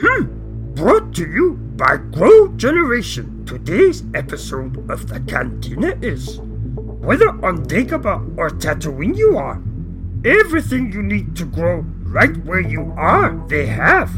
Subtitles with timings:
[0.00, 0.74] Hmm.
[0.74, 3.44] Brought to you by Grow Generation.
[3.44, 9.60] Today's episode of the Cantina is whether on Dagobah or Tatooine you are,
[10.24, 14.12] everything you need to grow right where you are, they have.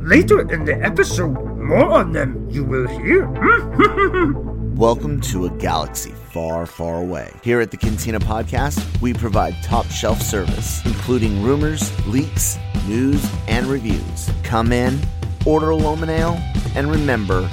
[0.00, 3.28] Later in the episode, more on them you will hear.
[4.74, 7.30] Welcome to a galaxy far, far away.
[7.44, 13.66] Here at the Cantina Podcast, we provide top shelf service, including rumors, leaks, news, and
[13.66, 14.30] reviews.
[14.42, 14.98] Come in,
[15.44, 16.38] order a Lomin Ale,
[16.74, 17.48] and remember,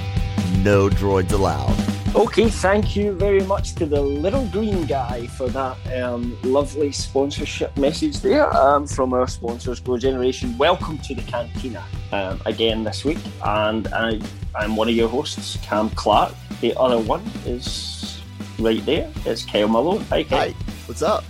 [0.58, 1.74] no droids allowed.
[2.14, 7.76] Okay, thank you very much to the little green guy for that um, lovely sponsorship
[7.76, 10.56] message there um, from our sponsors, Grow Generation.
[10.56, 11.82] Welcome to the Cantina
[12.12, 14.20] um, again this week, and I,
[14.54, 16.32] I'm one of your hosts, Cam Clark.
[16.60, 18.22] The other one is
[18.60, 19.10] right there.
[19.26, 20.02] It's Kyle Malone.
[20.10, 20.38] Hi, Kyle.
[20.38, 20.54] Hi,
[20.86, 21.24] what's up?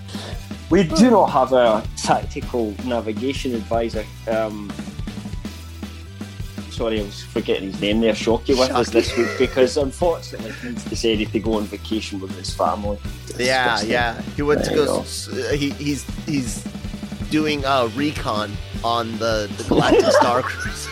[0.70, 4.04] We do not have a tactical navigation advisor.
[4.28, 4.72] Um,
[6.70, 8.12] sorry, I was forgetting his name there.
[8.12, 12.36] Shockey with us this week because unfortunately he needs decided to go on vacation with
[12.36, 12.98] his family.
[13.38, 14.20] Yeah, yeah.
[14.36, 15.00] He went to go.
[15.00, 16.64] Uh, he, he's he's
[17.30, 18.52] doing a recon
[18.84, 20.90] on the, the Galactic Star Cruiser.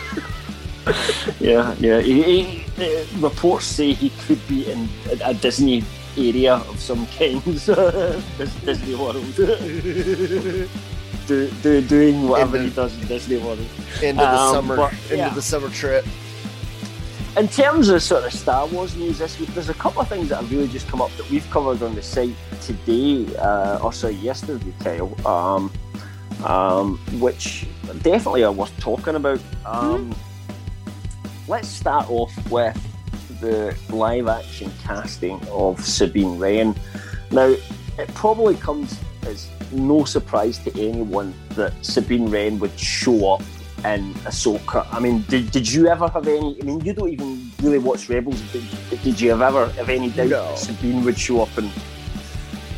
[1.39, 1.99] yeah, yeah.
[2.01, 4.89] He, he, reports say he could be in
[5.23, 5.83] a Disney
[6.17, 7.43] area of some kind,
[8.65, 9.23] Disney World.
[11.27, 13.59] do, do, doing whatever the, he does in Disney World.
[14.01, 15.23] Into the um, summer, but, yeah.
[15.23, 16.05] into the summer trip.
[17.35, 20.29] In terms of sort of Star Wars news this week, there's a couple of things
[20.29, 23.91] that have really just come up that we've covered on the site today, uh, or
[23.91, 25.71] sorry, yesterday, Kyle, um,
[26.45, 27.65] um, which
[28.01, 29.39] definitely are worth talking about.
[29.65, 31.51] Um, mm-hmm.
[31.51, 32.92] Let's start off with
[33.43, 36.73] the live action casting of Sabine Wren.
[37.29, 37.53] Now,
[37.99, 43.41] it probably comes as no surprise to anyone that Sabine Wren would show up
[43.83, 44.87] in Ahsoka.
[44.91, 46.57] I mean, did, did you ever have any?
[46.61, 48.39] I mean, you don't even really watch Rebels.
[48.53, 48.63] Did,
[49.03, 50.47] did you ever have any doubt no.
[50.47, 51.65] that Sabine would show up in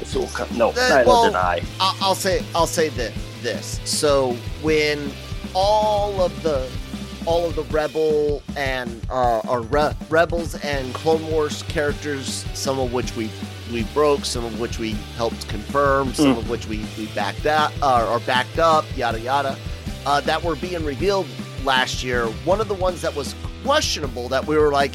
[0.02, 0.50] Ahsoka?
[0.58, 1.62] No, uh, neither well, did I.
[1.80, 3.14] I'll say I'll say this.
[3.44, 4.32] This so
[4.64, 5.12] when
[5.54, 6.68] all of the
[7.26, 12.94] all of the rebel and uh, or re- rebels and Clone Wars characters, some of
[12.94, 13.30] which we
[13.72, 16.38] we broke, some of which we helped confirm, some mm.
[16.38, 19.58] of which we, we backed up uh, or backed up, yada yada,
[20.06, 21.28] uh, that were being revealed
[21.64, 22.28] last year.
[22.46, 23.34] One of the ones that was
[23.64, 24.94] questionable that we were like,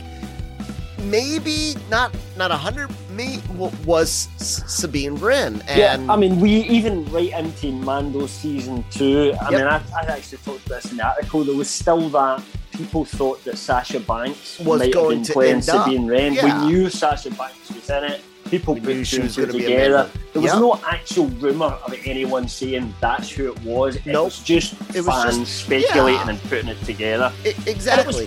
[1.03, 3.41] maybe not not a hundred me
[3.85, 5.63] was Sabine Wren.
[5.69, 9.35] And yeah, I mean, we even right into Mando season two.
[9.41, 9.53] I yep.
[9.53, 11.45] mean, I, I actually talked about this in the article.
[11.45, 15.33] There was still that people thought that Sasha Banks was might going have been to
[15.33, 16.35] playing Sabine Wren.
[16.35, 16.65] Yeah.
[16.65, 20.11] We knew Sasha Banks was in it people we put two and two together.
[20.33, 20.61] There was yep.
[20.61, 23.97] no actual rumor of anyone saying that's who it was.
[23.97, 24.27] It nope.
[24.27, 26.31] was just it was fans just, speculating yeah.
[26.31, 27.33] and putting it together.
[27.45, 28.27] It, exactly.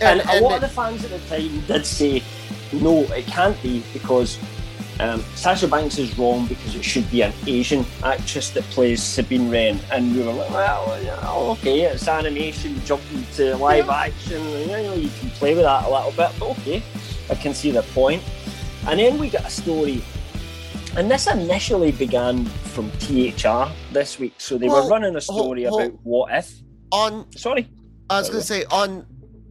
[0.00, 2.22] And, a lot of the fans at the time did say,
[2.72, 4.38] no, it can't be because
[4.98, 9.50] um, Sasha Banks is wrong because it should be an Asian actress that plays Sabine
[9.50, 9.78] Wren.
[9.92, 13.94] And we were like, well, yeah, okay, it's animation, jumping to live yeah.
[13.94, 14.42] action.
[14.42, 16.82] You know, you can play with that a little bit, but okay,
[17.30, 18.22] I can see the point.
[18.86, 20.02] And then we got a story,
[20.96, 24.34] and this initially began from THR this week.
[24.38, 26.52] So they well, were running a story about what if.
[26.92, 27.68] On sorry,
[28.08, 29.04] I was going to say on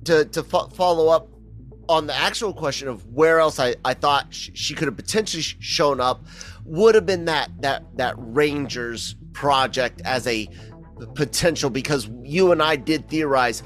[0.05, 1.29] to to fo- follow up
[1.87, 5.43] on the actual question of where else I, I thought sh- she could have potentially
[5.43, 6.25] sh- shown up
[6.63, 10.47] would have been that that that Rangers project as a
[11.13, 13.61] potential because you and I did theorize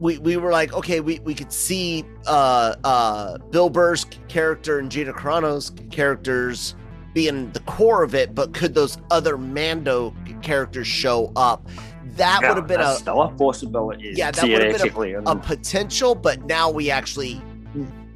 [0.00, 4.90] we, we were like, okay, we, we could see uh, uh, Bill Burr's character and
[4.90, 6.74] Gina Carano's characters
[7.14, 11.68] being the core of it, but could those other Mando characters show up?
[12.16, 14.12] That yeah, would have been a still a possibility.
[14.14, 17.42] Yeah, that would have been a, a, potential, but now we actually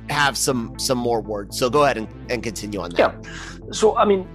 [0.08, 1.58] have some some more words.
[1.58, 2.98] So go ahead and, and continue on that.
[2.98, 3.70] Yeah.
[3.72, 4.26] So I mean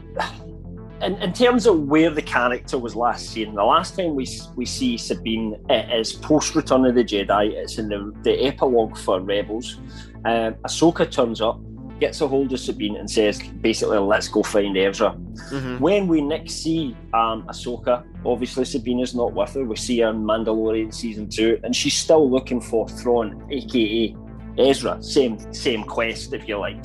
[1.04, 4.66] in, in terms of where the character was last seen, the last time we we
[4.66, 7.52] see Sabine is post Return of the Jedi.
[7.52, 9.80] It's in the, the epilogue for Rebels.
[10.26, 11.60] Um, Ahsoka turns up,
[12.04, 13.36] gets a hold of Sabine and says,
[13.68, 15.12] basically, let's go find Ezra.
[15.52, 15.80] Mhm.
[15.80, 16.84] When we next see
[17.14, 19.64] um, Ahsoka, obviously Sabina's not with her.
[19.64, 24.16] We see her in Mandalorian season two, and she's still looking for Thrawn, aka
[24.58, 24.94] Ezra.
[25.02, 26.84] Same same quest, if you like.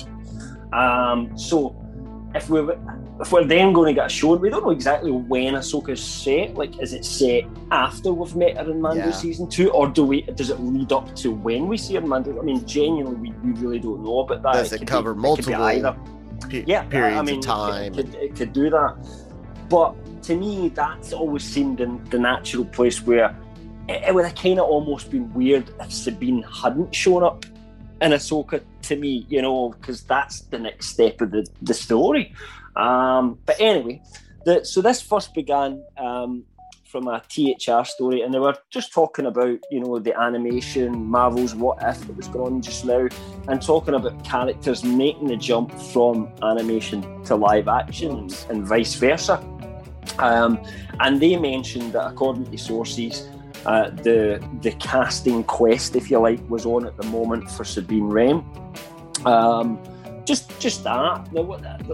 [0.81, 1.75] Um, so
[2.33, 2.59] if we
[3.19, 6.55] if we're then going to get shown, we don't know exactly when Ahsoka's set.
[6.55, 9.11] Like, is it set after we've met her in Mando Yeah.
[9.11, 10.21] season two, or do we?
[10.21, 12.39] Does it lead up to when we see her in Mando?
[12.39, 14.53] I mean, genuinely, we, we really don't know about that.
[14.53, 15.95] Does it could cover be, multiple either
[16.49, 17.93] Pe- yeah, periods I mean, of time.
[17.93, 18.95] It, could, it could do that,
[19.67, 23.35] but to me, that's always seemed in the natural place where
[23.89, 27.45] it, it would have kind of almost been weird if Sabine hadn't shown up
[28.01, 28.61] in Ahsoka.
[28.83, 32.33] To me, you know, because that's the next step of the the story.
[32.79, 34.01] Um, but anyway,
[34.45, 35.83] the, so this first began.
[35.97, 36.45] Um,
[36.89, 41.53] from a THR story, and they were just talking about, you know, the animation, Marvel's
[41.53, 43.07] What If that was going on just now,
[43.47, 49.37] and talking about characters making the jump from animation to live action and vice versa.
[50.17, 50.59] Um,
[50.99, 53.29] and they mentioned that according to sources,
[53.65, 58.09] uh, the the casting quest, if you like, was on at the moment for Sabine
[58.09, 58.43] Wren.
[59.25, 59.79] Um,
[60.29, 61.27] just just that.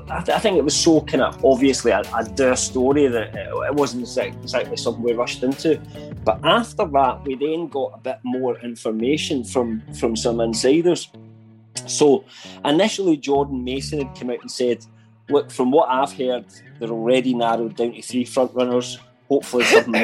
[0.10, 4.04] I think it was so kind of obviously a, a their story that it wasn't
[4.18, 5.80] exactly something we rushed into.
[6.26, 11.10] But after that, we then got a bit more information from from some insiders.
[11.88, 12.26] So
[12.66, 14.86] initially, Jordan Maison had come out and said,
[15.30, 16.46] "Look, from what I've heard,
[16.80, 19.00] they're already narrowed down to three front runners.
[19.30, 19.96] Hopefully, something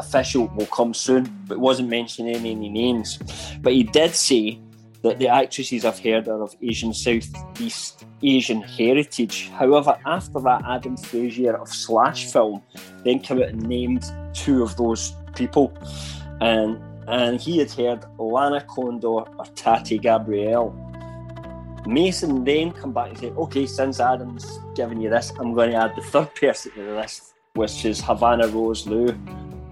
[0.00, 3.20] official will come soon." But it wasn't mentioning any, any names.
[3.62, 4.58] But he did say
[5.02, 9.48] that the actresses I've heard are of Asian Southeast Asian heritage.
[9.50, 12.62] However, after that, Adam Frazier of Slash Film
[13.04, 14.04] then came out and named
[14.34, 15.72] two of those people,
[16.40, 20.74] and and he had heard Lana Condor or Tati Gabrielle.
[21.86, 25.76] Maison then come back and said, "Okay, since Adam's given you this, I'm going to
[25.76, 29.16] add the third person to the list, which is Havana Rose Liu."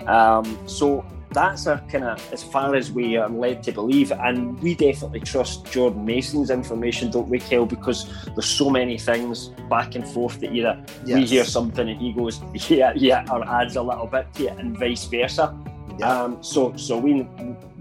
[0.06, 1.04] Um, so
[1.36, 5.20] that's a kind of as far as we are led to believe, and we definitely
[5.20, 7.66] trust Jordan Maison's information, don't we, Kel?
[7.66, 12.14] Because there's so many things back and forth that either we hear something and he
[12.14, 12.40] goes,
[12.70, 15.54] "Yeah, yeah," or adds a little bit to it, and vice versa.
[15.98, 16.08] Yeah.
[16.10, 17.28] Um, so, so we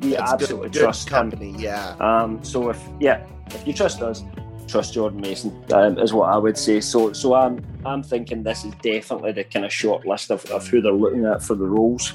[0.01, 1.31] we absolutely good, good trust him.
[1.57, 1.95] Yeah.
[2.01, 4.21] Um, so if yeah, if you trust us,
[4.67, 6.81] trust Jordan Mason um, is what I would say.
[6.81, 10.67] So so I'm I'm thinking this is definitely the kind of short list of, of
[10.67, 12.11] who they're looking at for the roles.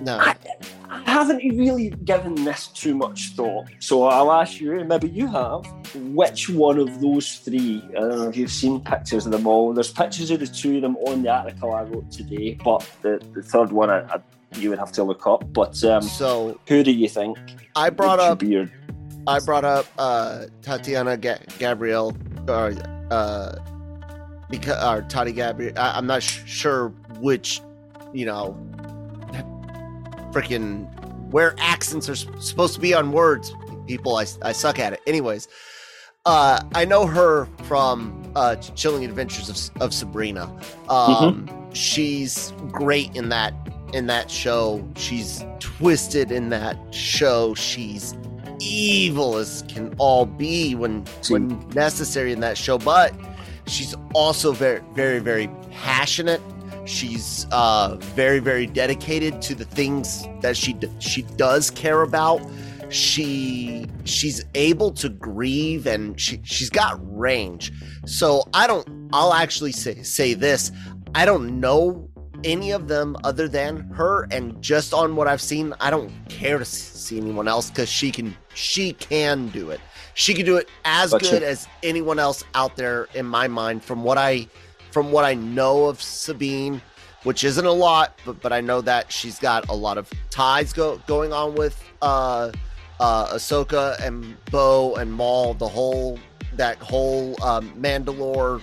[0.00, 0.18] No.
[0.18, 0.34] I,
[0.90, 5.26] I haven't really given this too much thought, so I'll ask you, and maybe you
[5.26, 5.64] have.
[5.94, 7.82] Which one of those three?
[7.90, 9.72] I don't know if you've seen pictures of them all.
[9.72, 13.20] There's pictures of the two of them on the article I wrote today, but the,
[13.32, 14.20] the third one I, I,
[14.56, 15.52] you would have to look up.
[15.52, 17.38] But um, So who do you think?
[17.76, 18.70] I brought up your
[19.26, 22.14] I brought up uh, Tatiana Ga- Gabrielle
[22.46, 22.72] or
[23.10, 23.56] uh,
[24.50, 25.78] because or Tati Gabrielle.
[25.78, 26.88] I, I'm not sh- sure
[27.20, 27.60] which,
[28.12, 28.52] you know,
[30.34, 30.86] freaking
[31.30, 33.52] where accents are supposed to be on words.
[33.86, 35.00] People, I, I suck at it.
[35.06, 35.48] Anyways,
[36.24, 40.50] uh, I know her from uh, Chilling Adventures of, of Sabrina.
[40.88, 43.52] Um, She's great in that
[43.92, 44.88] in that show.
[44.96, 47.54] She's twisted in that show.
[47.54, 48.14] She's
[48.60, 53.12] evil as can all be when when necessary in that show but
[53.66, 56.40] she's also very very very passionate
[56.84, 62.40] she's uh very very dedicated to the things that she d- she does care about.
[62.90, 67.72] She she's able to grieve and she she's got range.
[68.06, 70.70] So i don't i'll actually say say this.
[71.14, 72.08] I don't know
[72.44, 76.58] any of them other than her and just on what i've seen i don't care
[76.58, 79.80] to see anyone else because she can she can do it.
[80.12, 81.30] She can do it as Gotcha.
[81.30, 84.46] good as anyone else out there in my mind from what i
[84.94, 86.80] from what i know of sabine
[87.24, 90.72] which isn't a lot but but i know that she's got a lot of ties
[90.72, 92.50] go, going on with uh
[93.00, 96.16] uh ahsoka and bo and maul the whole
[96.62, 98.60] that whole um mandalore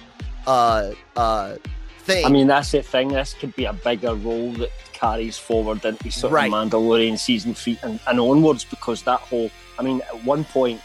[0.48, 1.56] uh uh
[2.00, 3.10] thing I mean, that's the thing.
[3.10, 6.52] This could be a bigger role that carries forward into sort Right.
[6.52, 9.52] of Mandalorian season three and, and onwards because that whole.
[9.78, 10.82] I mean, at one point,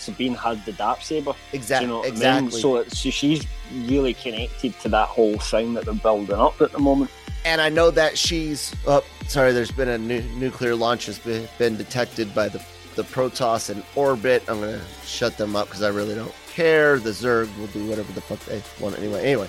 [0.00, 1.32] Sabine had the dark saber.
[1.52, 2.16] exactly you know what I mean?
[2.16, 3.46] exactly So, so she's
[3.84, 7.10] really connected to that whole thing that they're building up at the moment.
[7.44, 8.74] and I know that she's.
[8.86, 9.52] Oh, sorry.
[9.52, 12.62] There's been a nu- nuclear launch has been, been detected by the
[12.96, 14.42] the Protoss in orbit.
[14.48, 16.98] I'm gonna shut them up because I really don't care.
[16.98, 19.22] The Zerg will do whatever the fuck they want anyway.
[19.24, 19.48] Anyway,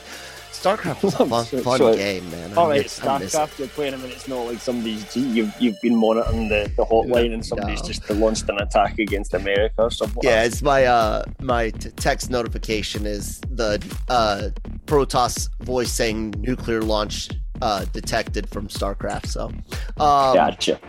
[0.62, 2.52] StarCraft was a fun, So- fun so- game, man.
[2.54, 3.36] I All right, miss- I miss.
[3.36, 6.72] StarCraft, you're playing them and it's not like somebody's gee, you've you've been monitoring the,
[6.78, 7.88] the hotline and somebody's No.
[7.88, 10.22] just launched an attack against America or something.
[10.24, 14.50] Yeah, it's my uh my t- text notification is the uh
[14.86, 17.30] Protoss voice saying nuclear launch
[17.62, 19.28] uh detected from StarCraft.
[19.28, 20.80] So, um, gotcha.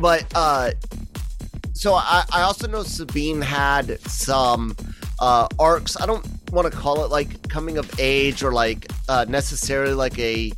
[0.00, 0.70] but uh
[1.72, 4.76] so I, I also know sabine had some
[5.20, 9.24] uh arcs i don't want to call it like coming of age or like uh
[9.28, 10.52] necessarily like a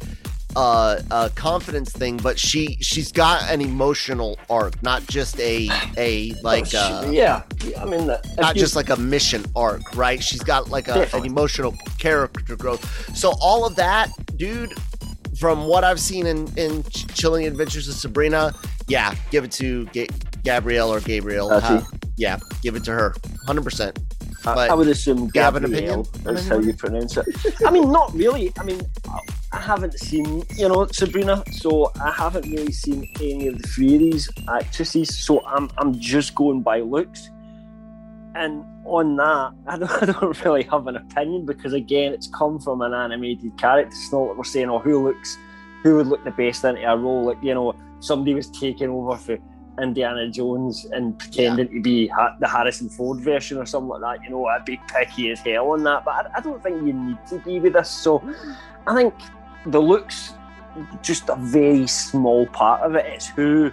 [0.54, 6.32] uh, a confidence thing but she she's got an emotional arc not just a a
[6.42, 8.96] like Oh, uh she- yeah, yeah, I mean, that, if not you- just like a
[8.96, 10.22] mission arc, right?
[10.22, 13.14] She's got like a, an emotional character growth.
[13.14, 14.72] So all of that, dude,
[15.38, 18.54] from what I've seen in in Ch- Chilling Adventures of Sabrina,
[18.88, 20.08] yeah, give it to Ga-
[20.42, 21.50] Gabrielle or Gabriel.
[21.50, 21.82] Uh,
[22.16, 23.14] yeah, give it to her,
[23.46, 23.98] hundred percent.
[24.46, 27.26] I- would assume Gabrielle is how you pronounce it.
[27.66, 28.52] I mean, not really.
[28.58, 29.20] I mean, I-
[29.58, 34.00] haven't seen, you know, Sabrina, so I haven't really seen any of the three of
[34.00, 35.16] these actresses.
[35.18, 37.30] So I'm, I'm just going by looks.
[38.34, 42.58] And on that, I don't, I don't really have an opinion because again, it's come
[42.60, 43.88] from an animated character.
[43.88, 45.36] It's not like we're saying, oh, who looks,
[45.82, 47.24] who would look the best into a role?
[47.24, 49.38] Like you know, somebody was taking over for
[49.80, 54.24] Indiana Jones and pretending to be ha- the Harrison Ford version or something like that.
[54.24, 56.04] You know, I'd be picky as hell on that.
[56.04, 57.90] But I, I don't think you need to be with this.
[57.90, 58.22] So
[58.86, 59.14] I think
[59.66, 60.32] the looks
[61.02, 63.06] just a very small part of it.
[63.06, 63.70] It's who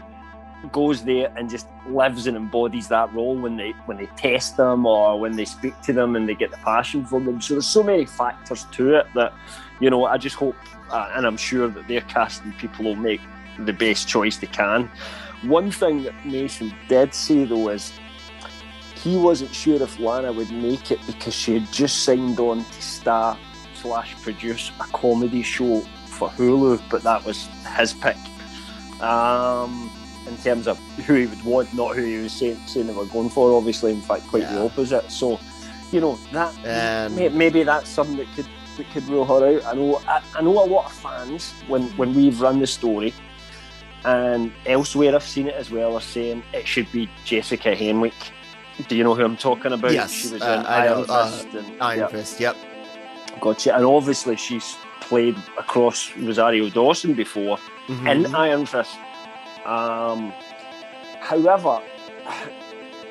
[0.71, 4.85] goes there and just lives and embodies that role when they when they test them
[4.85, 7.41] or when they speak to them and they get the passion for them.
[7.41, 9.33] So there's so many factors to it that
[9.79, 10.05] you know.
[10.05, 10.55] I just hope,
[10.89, 13.21] uh, and I'm sure that their casting people will make
[13.59, 14.89] the best choice they can.
[15.43, 17.91] One thing that Maison did say though is
[18.95, 22.81] he wasn't sure if Lana would make it because she had just signed on to
[22.81, 23.37] star
[23.75, 27.47] slash produce a comedy show for Hulu, but that was
[27.77, 28.15] his pick.
[29.01, 29.91] Um,
[30.27, 33.05] in terms of who he would want, not who he was saying, saying they were
[33.05, 33.51] going for.
[33.57, 35.11] Obviously, in fact, quite the opposite.
[35.11, 35.37] So,
[35.91, 36.53] you know that
[37.13, 38.47] may- maybe that's something that could
[38.77, 39.65] that could rule her out.
[39.65, 43.13] I know I, I know a lot of fans when when we've run the story
[44.05, 48.13] and elsewhere I've seen it as well are saying it should be Jessica Henwick.
[48.87, 49.93] Do you know who I'm talking about?
[49.93, 51.47] Yes, she was uh, in Iron uh, Fist.
[51.53, 52.39] and, Iron yeah, Fist.
[52.39, 52.55] Yep.
[53.39, 53.75] gotcha.
[53.75, 57.57] And obviously she's played across Rosario Dawson before
[57.87, 58.25] Mhm.
[58.25, 58.95] in Iron Fist.
[59.65, 60.33] Um,
[61.19, 61.81] however,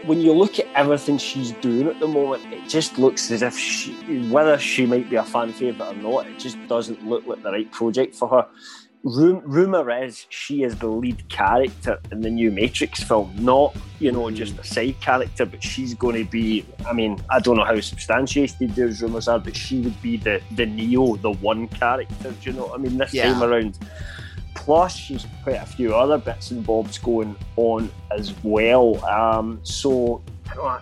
[0.04, 3.56] when you look at everything she's doing at the moment, it just looks as if
[3.56, 3.92] she,
[4.30, 7.52] whether she might be a fan favourite or not, it just doesn't look like the
[7.52, 8.46] right project for her.
[9.04, 14.12] Rum- rumor is she is the lead character in the new Matrix film, not you
[14.12, 16.64] know just a side character, but she's going to be.
[16.86, 20.40] I mean, I don't know how substantiated those rumors are, but she would be the
[20.52, 22.30] the Neo, the one character.
[22.30, 22.96] Do you know what I mean?
[22.96, 23.32] This Yeah.
[23.32, 23.78] time around.
[24.54, 29.04] Plus, she's quite a few other bits and bobs going on as well.
[29.06, 30.78] Um, so, you know,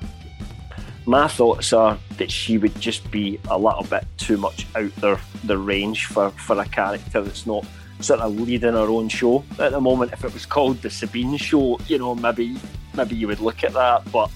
[1.07, 5.19] my thoughts are that she would just be a little bit too much out there
[5.45, 7.65] the range for, for a character that's not
[8.03, 10.13] sort of leading her own show at the moment.
[10.13, 12.57] If it was called the Sabine Show, you know, maybe
[12.95, 14.11] maybe you would look at that.
[14.11, 14.31] But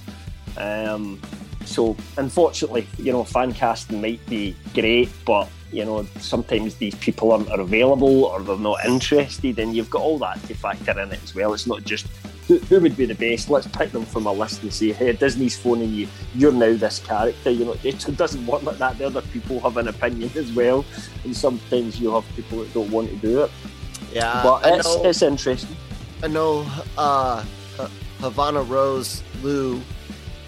[0.56, 1.20] um,
[1.64, 7.32] so unfortunately, you know, fan casting might be great, but you know, sometimes these people
[7.32, 11.22] aren't available or they're not interested, and you've got all that to factor in it
[11.22, 11.52] as well.
[11.52, 12.06] It's not just
[12.46, 13.50] who, who would be the best.
[13.50, 16.08] Let's pick them from a list and say, hey, Disney's phoning you.
[16.34, 17.50] You're now this character.
[17.50, 18.98] You know, it doesn't work like that.
[18.98, 20.84] The other people have an opinion as well,
[21.24, 23.50] and sometimes you have people that don't want to do it.
[24.12, 24.42] Yeah.
[24.44, 25.76] but I it's, know- it's interesting.
[26.22, 26.66] I know
[26.96, 27.44] uh,
[28.20, 29.82] Havana Rose Liu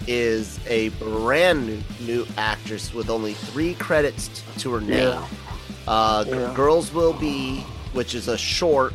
[0.07, 4.99] is a brand new, new actress with only three credits t- to her name.
[5.09, 5.27] Yeah.
[5.87, 6.53] Uh, Yeah.
[6.55, 7.59] Girls Will Be,
[7.93, 8.93] which is a short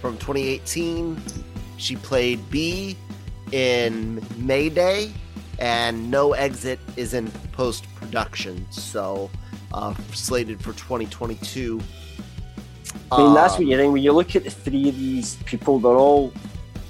[0.00, 1.20] from 2018.
[1.76, 2.96] She played B
[3.50, 5.12] in Mayday,
[5.58, 9.30] and No Exit is in post production, so
[9.74, 11.80] uh, slated for 2022.
[13.10, 13.92] I mean, that's Um, what you think.
[13.92, 16.32] When you look at the three of these people, they're all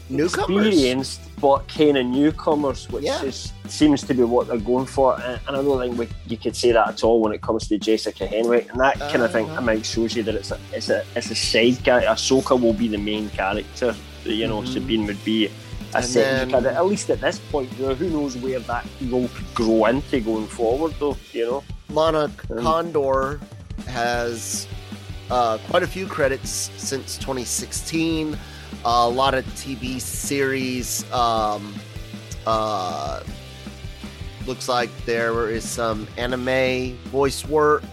[0.08, 0.66] Newcomers.
[0.66, 3.20] experienced, but kind of newcomers, which Yeah.
[3.24, 5.20] is, seems to be what they're going for.
[5.20, 7.66] And, and I don't think we, you could say that at all when it comes
[7.68, 8.70] to Jessica Henwick.
[8.70, 9.60] And that kind of thing, Uh-huh.
[9.60, 12.08] I might shows you that it's a it's a it's a side character.
[12.08, 13.94] Ahsoka will be the main character.
[14.24, 14.72] You know, Mhm.
[14.72, 15.50] Sabine would be a
[15.96, 16.70] And secondary then- character.
[16.80, 20.20] At least at this point, you know, who knows where that role could grow into
[20.20, 21.16] going forward, though.
[21.32, 21.64] You know.
[21.90, 23.40] Lana Um, Condor
[23.88, 24.68] has
[25.30, 28.38] uh, quite a few credits since 2016.
[28.84, 31.10] A lot of TV series.
[31.12, 31.74] Um,
[32.46, 33.22] uh,
[34.46, 37.84] looks like there is some anime voice work.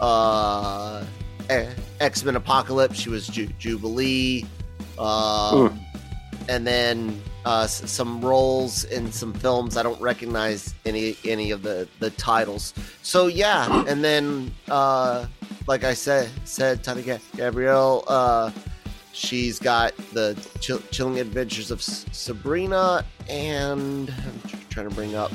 [0.00, 1.04] uh,
[2.00, 2.98] X Men Apocalypse.
[2.98, 4.46] She was Ju- Jubilee,
[4.98, 5.78] um,
[6.48, 9.76] and then uh, s- some roles in some films.
[9.76, 12.72] I don't recognize any any of the the titles.
[13.02, 15.26] So yeah, and then uh,
[15.66, 18.04] like I said said Tony Ga- Gabrielle.
[18.08, 18.50] Uh,
[19.12, 25.32] she's got the Chill- Chilling Adventures of S- Sabrina, and I'm trying to bring up.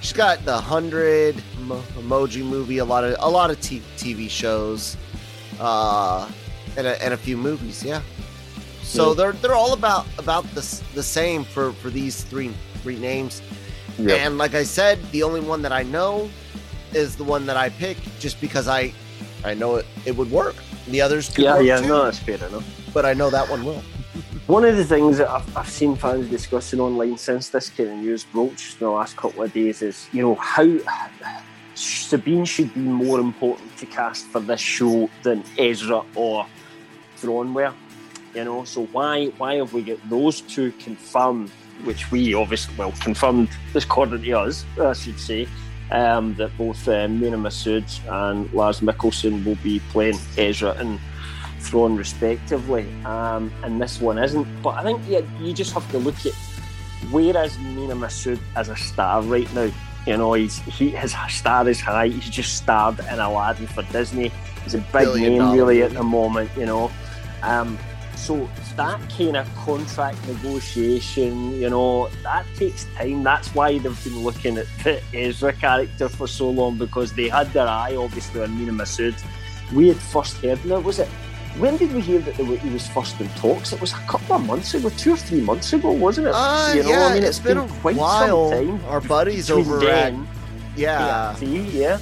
[0.00, 4.28] She's got the hundred Mo- emoji movie, a lot of a lot of t- TV
[4.28, 4.96] shows,
[5.60, 6.28] uh,
[6.76, 7.82] and a, and a few movies.
[7.82, 8.02] Yeah.
[8.82, 9.14] So Yeah.
[9.14, 10.60] they're they're all about about the
[10.94, 12.52] the same for for these three
[12.82, 13.40] three names.
[13.98, 14.16] Yeah.
[14.16, 16.28] And like I said, the only one that I know
[16.92, 18.92] is the one that I pick, just because I
[19.42, 20.56] I know it it would work.
[20.88, 22.64] The others could Yeah, yeah, too, no, that's fair enough.
[22.94, 23.82] But I know that one will.
[24.46, 27.96] One of the things that I've, I've seen fans discussing online since this kind of
[27.96, 30.78] news broached in the last couple of days is, you know, how
[31.74, 36.46] Sabine should be more important to cast for this show than Ezra or
[37.16, 37.74] Thrawn were.
[38.34, 41.50] You know, so why why have we got those two confirmed,
[41.84, 45.48] which we obviously well confirmed this according to us, I should say,
[45.90, 50.98] um, that both uh, Mena Massoud and Lars Mikkelsen will be playing Ezra and
[51.64, 54.46] Thrawn respectively, um, and this one isn't.
[54.62, 56.34] But I think yeah, you just have to look at
[57.10, 59.70] where is Mena Massoud as a star right now.
[60.06, 62.08] You know, he's he his star is high.
[62.08, 64.30] He's just starred in Aladdin for Disney.
[64.62, 66.50] He's a big Billion name really at the moment.
[66.56, 66.90] You know,
[67.42, 67.78] um,
[68.16, 73.22] so that kind of contract negotiation, you know, that takes time.
[73.22, 77.52] That's why they've been looking at the Ezra character for so long because they had
[77.52, 79.14] their eye obviously on Mena Massoud.
[79.72, 81.08] We had first heard now, was it?
[81.58, 83.72] When did we hear that were, he was first in talks?
[83.72, 86.32] It was a couple of months ago, two or three months ago, wasn't it?
[86.34, 88.50] Uh, You know, yeah, I mean, it's been, a quite while.
[88.50, 88.84] some time.
[88.86, 90.12] Our buddies over at
[90.76, 91.98] yeah, yeah.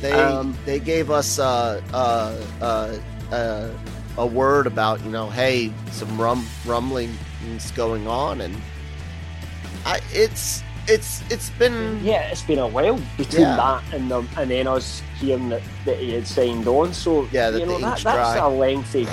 [0.00, 2.98] they um, they gave us uh, uh, uh,
[3.32, 3.70] uh,
[4.18, 8.60] a word about you know, hey, some rum rumblings going on, and
[9.84, 13.56] I it's it's it's been Yeah, it's been a while between Yeah.
[13.56, 16.92] that and the, and then us hearing that, that he had signed on.
[16.94, 18.36] So Yeah, you know that, that's dry.
[18.36, 19.06] a lengthy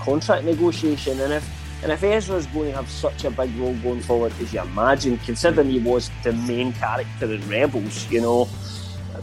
[0.00, 1.48] contract negotiation, and if
[1.82, 5.16] and if Ezra's going to have such a big role going forward as you imagine,
[5.18, 8.48] considering he was the main character in Rebels, you know.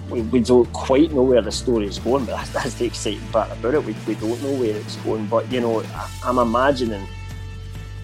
[0.09, 3.27] We, we don't quite know where the story is going, but that's, that's the exciting
[3.27, 3.83] part about it.
[3.83, 7.05] We, we don't know where it's going, but you know, I, I'm imagining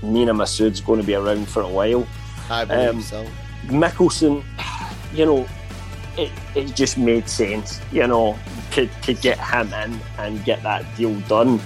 [0.01, 2.05] Nina Massoud's going to be around for a while.
[2.49, 3.25] I believe um, so.
[3.67, 4.43] Mikkelsen,
[5.13, 5.47] you know,
[6.17, 8.37] it, it just made sense, you know,
[8.71, 11.59] to, to get him in and get that deal done.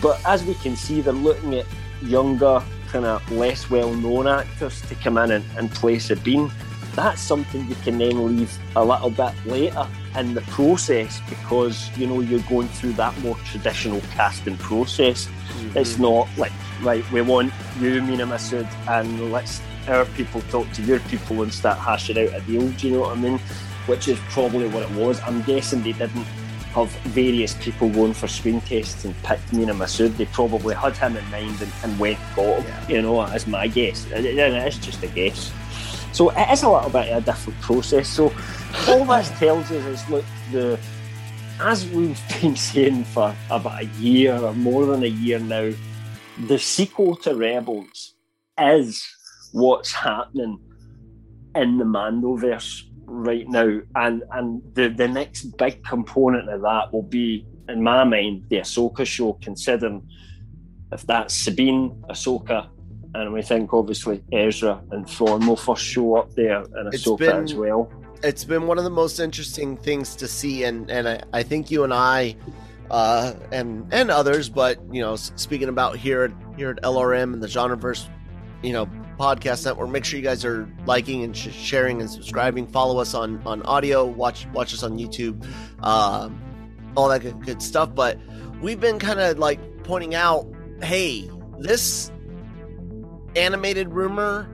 [0.00, 1.66] But as we can see, they're looking at
[2.02, 6.50] younger, kind of less well known actors to come in and, and play Sabine.
[6.94, 12.06] That's something you can then leave a little bit later in the process because, you
[12.06, 15.28] know, you're going through that more traditional casting process.
[15.74, 16.02] It's mm-hmm.
[16.02, 16.52] not like,
[16.82, 21.52] right, we want you, Mena Massoud, and let's our people talk to your people and
[21.52, 22.68] start hashing out a deal.
[22.68, 23.38] Do you know what I mean?
[23.86, 25.20] Which is probably what it was.
[25.22, 26.24] I'm guessing they didn't
[26.74, 30.16] have various people going for screen tests and picked Mena Massoud.
[30.16, 32.90] They probably had him in mind and, and went got him.
[32.90, 34.06] You know, that's my guess.
[34.12, 35.52] And it- and it's just a guess.
[36.12, 38.08] So it is a little bit of a different process.
[38.08, 38.32] So
[38.88, 40.78] all this tells us is look the
[41.60, 45.72] as we've been saying for about a year or more than a year now,
[46.46, 48.14] the sequel to Rebels
[48.58, 49.06] is
[49.52, 50.58] what's happening
[51.54, 57.02] in the Mandoverse right now, and and the the next big component of that will
[57.02, 59.34] be, in my mind, the Ahsoka show.
[59.42, 60.06] Considering
[60.92, 62.68] if that's Sabine, Ahsoka,
[63.14, 66.62] and we think obviously Ezra and Thrawn will first show up there,
[66.92, 67.90] It's Ahsoka been- as well.
[68.22, 71.70] it's been one of the most interesting things to see and and I, I think
[71.72, 72.36] you and I
[72.88, 77.42] uh and and others but you know speaking about here at here at LRM and
[77.42, 78.06] the Genreverse
[78.62, 78.86] you know
[79.18, 79.90] podcast network.
[79.90, 82.66] Make sure you guys are liking and sh- sharing and subscribing.
[82.66, 84.04] Follow us on on audio.
[84.04, 85.44] Watch watch us on YouTube
[85.84, 86.40] um
[86.96, 87.94] all that good, good stuff.
[87.94, 88.18] But
[88.60, 90.46] we've been kind of like pointing out
[90.82, 92.10] hey this
[93.36, 94.48] animated rumor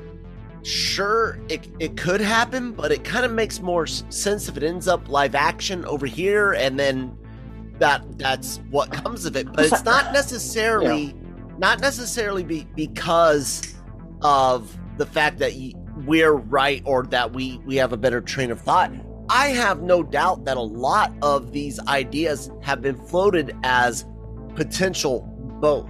[0.62, 4.86] sure it, it could happen but it kind of makes more sense if it ends
[4.86, 7.16] up live action over here and then
[7.78, 9.52] that that's what comes of it.
[9.52, 11.14] But it's not necessarily
[11.58, 13.74] not necessarily be, because
[14.22, 15.52] of the fact that
[16.06, 18.92] we're right or that we we have a better train of thought
[19.30, 24.04] i have no doubt that a lot of these ideas have been floated as
[24.54, 25.20] potential
[25.60, 25.88] both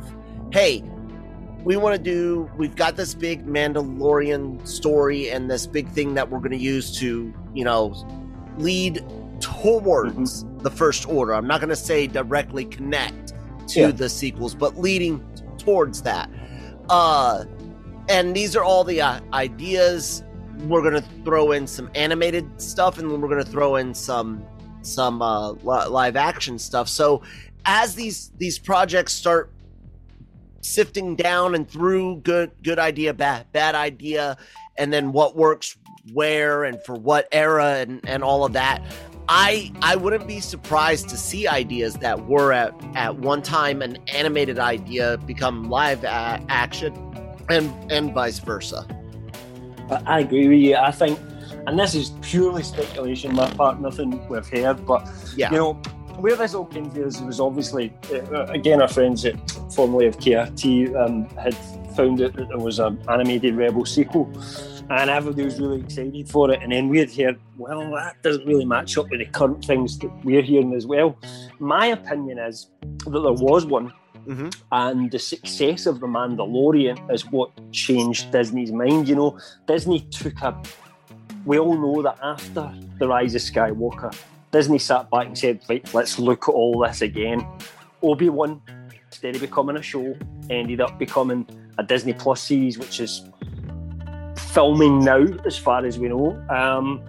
[0.53, 0.83] hey
[1.65, 6.31] we want to do we've got this big mandalorian story and this big thing that
[6.31, 7.93] we're going to use to you know
[8.59, 9.05] lead
[9.41, 11.33] towards the first order.
[11.33, 13.35] I'm not going to say directly connect
[13.69, 13.91] to Yeah.
[13.93, 15.25] the sequels, but leading
[15.59, 16.29] towards that.
[16.89, 17.45] Uh,
[18.09, 20.23] and these are all the uh, ideas.
[20.65, 24.45] We're to throw in some animated stuff, and then we're to throw in some
[24.83, 26.89] some uh, li- live action stuff.
[26.89, 27.23] So
[27.65, 29.53] as these these projects start
[30.61, 34.37] sifting down and through good good idea bad bad idea
[34.77, 35.77] and then what works
[36.13, 38.83] where and for what era and and all of that
[39.29, 43.97] i i wouldn't be surprised to see ideas that were at at one time an
[44.09, 46.93] animated idea become live a- action
[47.51, 48.87] and and vice versa
[49.91, 50.77] I- I agree with you.
[50.77, 51.19] I think,
[51.67, 55.73] and this is purely speculation my part, nothing we've heard, but yeah you know,
[56.19, 59.37] where this all came to is it was obviously, uh, again, our friends at
[59.73, 61.55] formerly of KRT um, had
[61.97, 64.29] found out that there was an animated Rebel sequel,
[64.91, 66.61] and everybody was really excited for it.
[66.63, 69.97] And then we had heard, well, that doesn't really match up with the current things
[70.01, 71.17] that we're hearing as well.
[71.61, 73.93] My opinion is that there was one,
[74.29, 74.55] Mhm.
[74.73, 79.09] and the success of The Mandalorian is what changed Disney's mind.
[79.09, 80.61] You know, Disney took a.
[81.47, 84.15] We all know that after The Rise of Skywalker,
[84.53, 87.47] Disney sat back and said, right, let's look at all this again.
[88.03, 88.61] Obi Wan,
[89.07, 90.15] instead of becoming a show,
[90.51, 91.47] ended up becoming
[91.79, 93.25] a Disney Plus series, which is
[94.37, 96.39] filming now, as far as we know.
[96.51, 97.03] Um,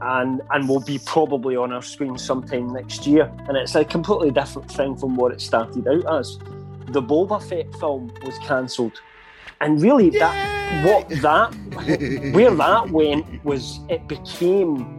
[0.00, 3.32] and and will be probably on our screen sometime next year.
[3.48, 6.38] And it's a completely different thing from what it started out as.
[6.88, 9.00] The Boba Fett film was cancelled,
[9.60, 11.54] and really that what that
[12.32, 14.98] where that went was it became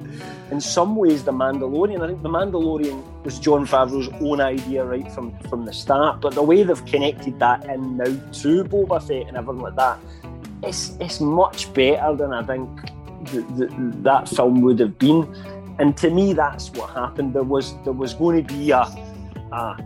[0.51, 2.01] in some ways the Mandalorian.
[2.01, 6.33] I think the Mandalorian was Jon Favreau's own idea right from from the start, but
[6.33, 9.99] the way they've connected that in now to Boba Fett and everything like that,
[10.63, 12.69] it's it's much better than I think
[13.27, 13.71] th- th-
[14.03, 15.27] that film would have been.
[15.79, 17.33] And to me, that's what happened.
[17.33, 18.81] There was there was going to be a,
[19.51, 19.77] a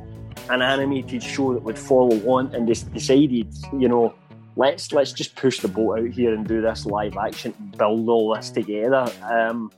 [0.50, 4.14] an animated show that would follow on, and they decided, you know,
[4.56, 8.36] let's let's just push the boat out here and do this live action, build all
[8.36, 9.12] this together.
[9.24, 9.72] Um,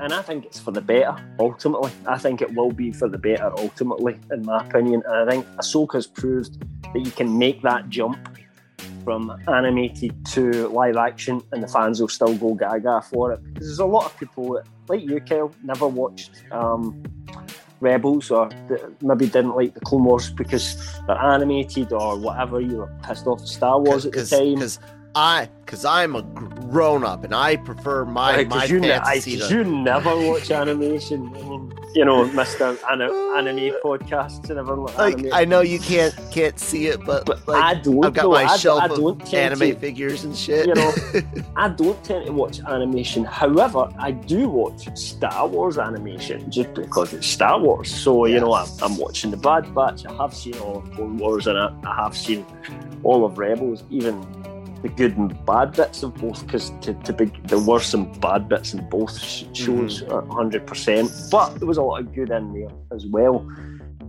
[0.00, 1.92] and I think it's for the better ultimately.
[2.06, 5.02] I think it will be for the better ultimately, in my opinion.
[5.06, 6.60] And I think Ahsoka's proved
[6.92, 8.18] that you can make that jump
[9.04, 13.44] from animated to live action, and the fans will still go gaga for it.
[13.44, 17.02] Because there's a lot of people like you, Kyle, never watched um,
[17.82, 18.48] Rebels or
[19.02, 22.60] maybe didn't like the Clone Wars because they're animated or whatever.
[22.60, 24.54] You were pissed off at Star Wars at the time.
[24.54, 24.78] because
[25.14, 28.98] I because I'm a grown up and I prefer my Right, my 'cause you, ne-
[29.02, 31.28] I, to- you never watch animation.
[31.36, 32.78] I mean, you know, Mr.
[32.90, 35.34] An- anime podcasts and everything like, like anime.
[35.34, 38.44] I know you can't can't see it, but, But like I don't I've got my
[38.44, 40.66] I, shelf I of don't tend anime to, figures and shit.
[40.66, 40.92] you know,
[41.56, 43.24] I don't tend to watch animation.
[43.24, 47.92] However, I do watch Star Wars animation just because it's Star Wars.
[47.94, 50.06] So, you know, I'm, I'm watching The Bad Batch.
[50.06, 52.46] I have seen all of Clone Wars and I, I have seen
[53.02, 54.20] all of Rebels, even
[54.82, 58.48] the good and bad bits of both, because to, to be, there were some bad
[58.48, 61.30] bits in both sh- shows, uh, 100%.
[61.30, 63.48] But there was a lot of good in there as well.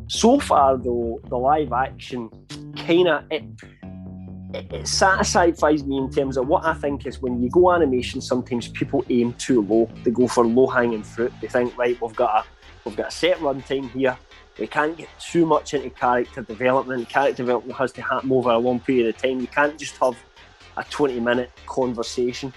[0.08, 2.30] So far, though, the live action
[2.76, 3.44] kind of it,
[4.54, 8.22] it, it satisfies me in terms of what I think is when you go animation,
[8.22, 9.90] sometimes people aim too low.
[10.04, 11.34] They go for low hanging fruit.
[11.42, 12.48] They think, right, we've got a
[12.86, 14.18] we've got a set runtime here.
[14.60, 17.10] We can't get too much into character development.
[17.10, 19.40] Character development has to happen over a long period of time.
[19.40, 20.16] You can't just have
[20.78, 22.54] a 20 minute conversation,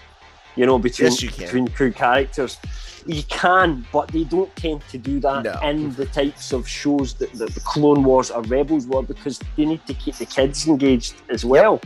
[0.56, 2.58] you know, between, Yes, you between two characters.
[3.06, 5.60] You can, but they don't tend to do that No.
[5.62, 9.64] in the types of shows that, that the Clone Wars or Rebels were because they
[9.64, 11.80] need to keep the kids engaged as well.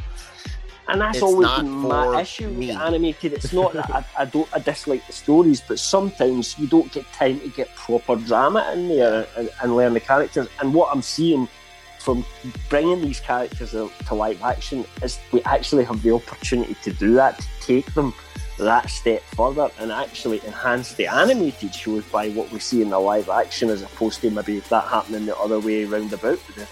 [0.88, 2.68] And that's It's always been my issue me.
[2.68, 3.32] with animated.
[3.34, 7.04] It's not that I, I don't I dislike the stories, but sometimes you don't get
[7.12, 10.48] time to get proper drama in there and, and learn the characters.
[10.60, 11.48] And what I'm seeing
[12.00, 12.24] from
[12.68, 17.38] bringing these characters to live action is we actually have the opportunity to do that,
[17.38, 18.14] to take them
[18.58, 22.98] that step further and actually enhance the animated shows by what we see in the
[22.98, 26.68] live action as opposed to maybe that happening the other way round about with the,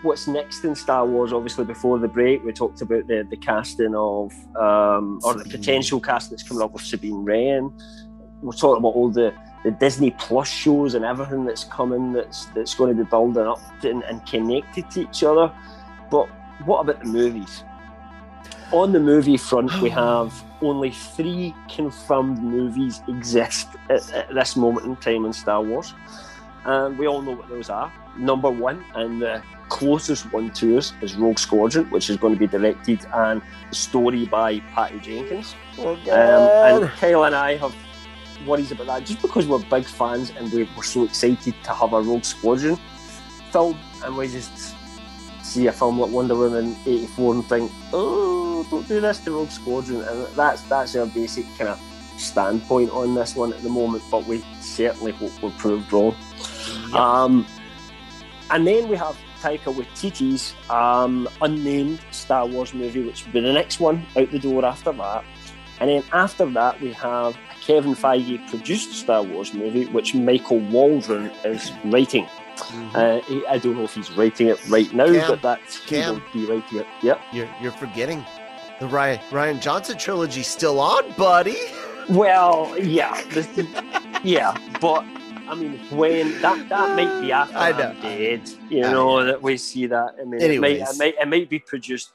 [0.02, 1.33] what's next in Star Wars.
[1.33, 5.98] Obviously, before the break, we talked about the, the casting of, um, or the potential
[5.98, 7.72] cast that's coming up with Sabine Wren.
[8.42, 12.74] We're talking about all the, the Disney Plus shows and everything that's coming that's that's
[12.74, 15.52] going to be building up and, and connected to each other.
[16.12, 16.28] But
[16.64, 17.64] what about the movies?
[18.70, 24.87] On the movie front, we have only three confirmed movies exist at, at this moment
[24.87, 25.92] in time in Star Wars.
[26.64, 27.92] And we all know what those are.
[28.16, 32.38] Number one, and the closest one to us, is Rogue Squadron, which is going to
[32.38, 35.55] be directed and story by Patty Jenkins.
[35.79, 37.75] Oh, Um, and Kyle and I have
[38.46, 41.92] worries about that just because we're big fans and we, we're so excited to have
[41.92, 42.79] a Rogue Squadron
[43.53, 44.75] film, and we just
[45.42, 49.51] see a film like Wonder Woman 84 and think, oh, don't do this to Rogue
[49.51, 50.01] Squadron.
[50.03, 51.81] And that's, that's our basic kind of
[52.18, 56.14] standpoint on this one at the moment, but we certainly hope we're proved wrong.
[56.94, 57.46] Um,
[58.50, 63.52] and then we have Taika Waititi's um, unnamed Star Wars movie, which will be the
[63.52, 65.24] next one out the door after that.
[65.81, 70.61] And then after that, we have a Kevin Feige produced Star Wars movie, which Michael
[70.61, 72.26] Waldron is writing.
[72.94, 75.96] Uh, he- I don't know if he's writing it right now, Cam, but that's he
[75.96, 76.14] Cam.
[76.14, 76.87] will be writing it.
[77.02, 77.20] Yep.
[77.33, 78.24] You're you're forgetting
[78.78, 81.57] the Rian Rian Johnson trilogy still on, buddy.
[82.09, 83.48] Well, yeah, this,
[84.22, 85.05] yeah, but
[85.48, 87.90] I mean, when that that might be after I I know.
[87.90, 90.16] am dead, you I know, that we see that.
[90.20, 92.11] I mean, it might, it might it might be produced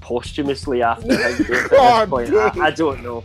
[0.00, 2.34] posthumously after his death Oh, at this point.
[2.60, 3.24] I, I don't know.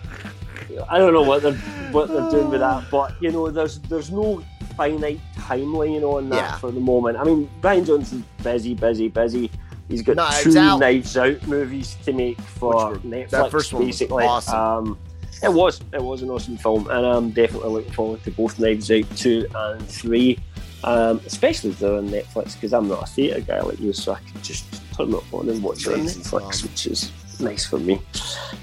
[0.89, 1.53] I don't know what they're
[1.91, 4.43] what they're doing with that, but you know, there's there's no
[4.75, 6.57] finite timeline on that Yeah.
[6.57, 7.17] for the moment.
[7.17, 9.51] I mean, Brian Johnson's busy, busy, busy.
[9.87, 10.79] He's got two Out.
[10.79, 13.29] Knives Out movies to make for Netflix.
[13.29, 14.25] that first one basically.
[14.25, 14.55] awesome.
[14.59, 14.99] Um,
[15.45, 15.79] it was.
[15.93, 19.47] It was an awesome film, and I'm definitely looking forward to both Knives Out two
[19.53, 20.39] and three,
[20.83, 24.13] um, especially if they're on Netflix because I'm not a theatre guy like you, so
[24.13, 27.77] I can just turn it on and watch it on Netflix, which is nice for
[27.77, 28.01] me.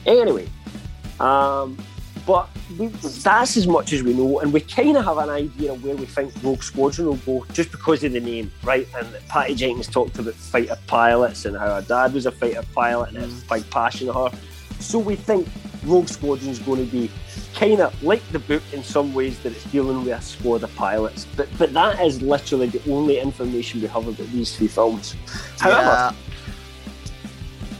[0.06, 0.48] Anyway,
[1.20, 1.78] um,
[2.26, 5.72] but we, that's as much as we know, and we kind of have an idea
[5.72, 8.88] of where we think Rogue Squadron will go just because of the name, right?
[8.96, 13.14] And Patty Jenkins talked about fighter pilots and how her dad was a fighter pilot
[13.14, 14.38] and it's a big passion of her.
[14.80, 15.48] So we think
[15.84, 17.10] Rogue Squadron is going to be
[17.54, 20.74] kind of like the book in some ways that it's dealing with a squad of
[20.76, 25.16] pilots, but but that is literally the only information we have about these three films.
[25.58, 26.12] However, Yeah.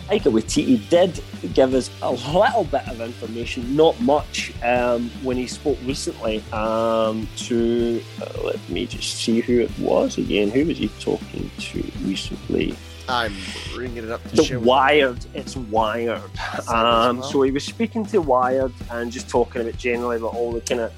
[0.08, 1.22] Taika Waititi did
[1.54, 7.26] give us a little bit of information, not much, um, when he spoke recently um,
[7.36, 8.02] to.
[8.20, 10.50] Uh, let me just see who it was again.
[10.50, 12.74] Who was he talking to recently?
[13.08, 13.34] I'm
[13.74, 15.24] bringing it up to The with Wired.
[15.34, 16.22] It's Wired.
[16.68, 17.22] Um, well.
[17.22, 20.80] so he was speaking to Wired and just talking about generally about all the kind
[20.80, 20.92] of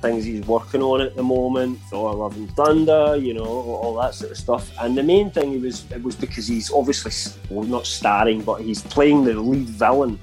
[0.00, 4.14] things he's working on at the moment, Thor: Love and Thunder, you know, all that
[4.14, 4.70] sort of stuff.
[4.80, 7.12] And the main thing he was it was because he's obviously
[7.50, 10.18] well, not starring, but he's playing the lead villain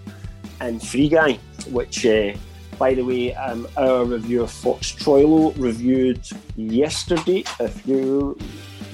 [0.61, 1.33] in Free Guy,
[1.69, 2.05] which.
[2.05, 2.33] Uh,
[2.77, 6.21] by the way, um, our reviewer Fox Troilo reviewed
[6.55, 7.43] yesterday.
[7.59, 8.37] If you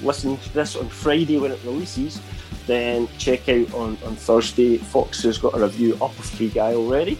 [0.04, 2.20] listen to this on Friday when it releases,
[2.66, 4.78] then check out on, on Thursday.
[4.78, 7.18] Fox has got a review up of Free Guy already.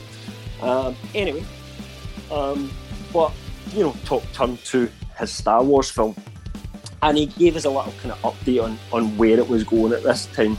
[0.62, 1.44] Um, anyway,
[2.30, 2.70] um,
[3.12, 3.32] but
[3.72, 6.14] you know, talk turn to his Star Wars film,
[7.02, 9.92] and he gave us a little kind of update on, on where it was going
[9.92, 10.56] at this time.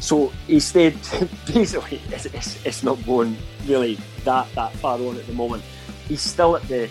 [0.00, 0.94] So he said
[1.46, 5.62] basically it's, it's, it's not going really that that far on at the moment.
[6.08, 6.90] He's still at the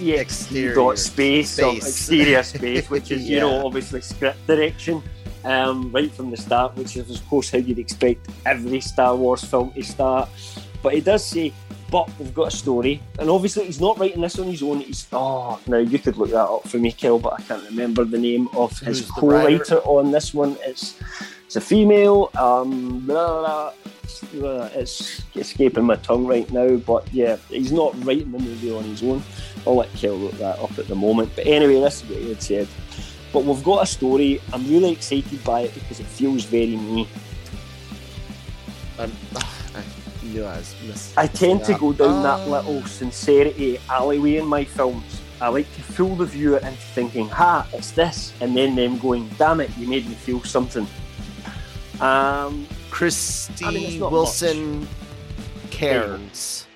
[0.00, 1.86] Exterior dot space, or space.
[1.86, 5.02] exterior space, which is you know obviously script direction.
[5.44, 9.44] Um, right from the start, which is of course how you'd expect every Star Wars
[9.44, 10.28] film to start.
[10.82, 11.52] But he does say,
[11.90, 14.80] but we've got a story, and obviously he's not writing this on his own.
[14.80, 18.04] He's oh, now you could look that up for me, Kel, but I can't remember
[18.04, 20.56] the name of his Who's co-writer on this one.
[20.60, 20.98] It's
[21.46, 22.30] it's a female.
[22.36, 23.72] Um, blah, blah,
[24.34, 24.66] blah.
[24.74, 29.02] it's escaping my tongue right now, but yeah, he's not writing the movie on his
[29.02, 29.22] own.
[29.68, 31.30] I'll let Kel look that up at the moment.
[31.36, 32.68] But anyway, this is what he had said.
[33.34, 34.40] But we've got a story.
[34.50, 37.06] I'm really excited by it because it feels very me.
[38.98, 39.82] I'm, I
[40.24, 41.14] knew I was missing.
[41.18, 45.20] I tend to go down that Um, little sincerity alleyway in my films.
[45.38, 49.28] I like to fool the viewer into thinking, ha, it's this, and then them going,
[49.36, 50.86] damn it, you made me feel something.
[52.00, 54.88] Um, Krysty I mean, it's not Wilson
[55.70, 56.66] Cairns.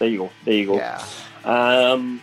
[0.00, 0.76] there you go, there you go.
[0.76, 1.02] Yeah.
[1.44, 2.20] Um,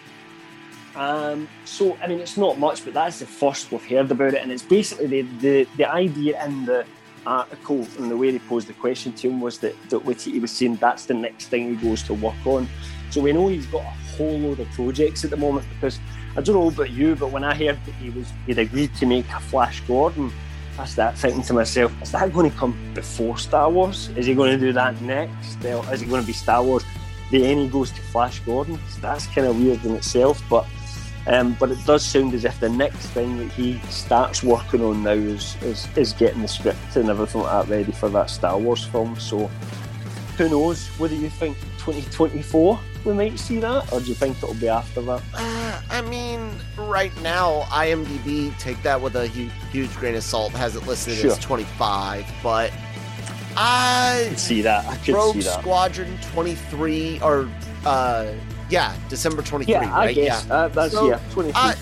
[0.97, 4.41] um, so, I mean, it's not much, but that's the first we've heard about it,
[4.41, 6.85] and it's basically the, the, the idea in the
[7.25, 10.51] article and the way they posed the question to him was that, that Waititi was
[10.51, 12.67] saying that's the next thing he goes to work on.
[13.09, 15.99] So we know he's got a whole load of projects at the moment because
[16.35, 19.05] I don't know about you, but when I heard that he was he'd agreed to
[19.05, 20.31] make a Flash Gordon,
[20.79, 24.09] I started thinking to myself, is that going to come before Star Wars?
[24.15, 25.63] Is he going to do that next?
[25.63, 26.83] Is it going to be Star Wars?
[27.31, 28.79] Then he goes to Flash Gordon.
[28.89, 30.65] So that's kind of weird in itself, but
[31.27, 35.03] um, but it does sound as if the next thing that he starts working on
[35.03, 38.57] now is, is, is getting the script and everything like that ready for that Star
[38.57, 39.19] Wars film.
[39.19, 39.47] So
[40.37, 40.87] who knows?
[40.99, 41.57] Whether you think?
[41.79, 45.21] 2024 we might see that, or do you think it'll be after that?
[45.33, 50.51] Uh, I mean, right now, IMDb, take that with a huge, huge grain of salt,
[50.51, 51.31] has it listed sure.
[51.31, 52.73] as 25, but
[53.55, 54.85] I, I see that.
[54.85, 55.61] I could Rogue see that.
[55.61, 57.49] Squadron 23, or
[57.85, 58.33] uh,
[58.69, 60.09] yeah, December 23, yeah, right?
[60.09, 60.45] I guess.
[60.47, 61.53] Yeah, uh, that's so, yeah, 23.
[61.55, 61.73] Uh,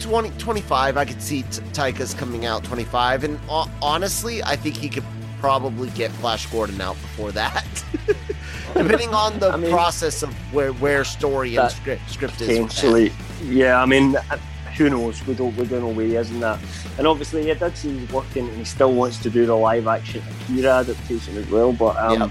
[0.00, 4.76] 20, 25, I could see T- Taika's coming out 25, and uh, honestly, I think
[4.76, 5.04] he could
[5.40, 7.64] probably get Flash Gordon out before that.
[8.74, 12.48] Depending on the I mean, process of where where story and script script is.
[12.48, 13.12] Potentially,
[13.44, 13.80] yeah.
[13.80, 14.36] I mean, uh,
[14.76, 15.26] who knows?
[15.26, 16.60] We don't we don't know where he is in that.
[16.98, 20.22] And obviously, did seem he's working, and he still wants to do the live action
[20.42, 21.72] Akira adaptation as well.
[21.72, 22.30] But um, yep.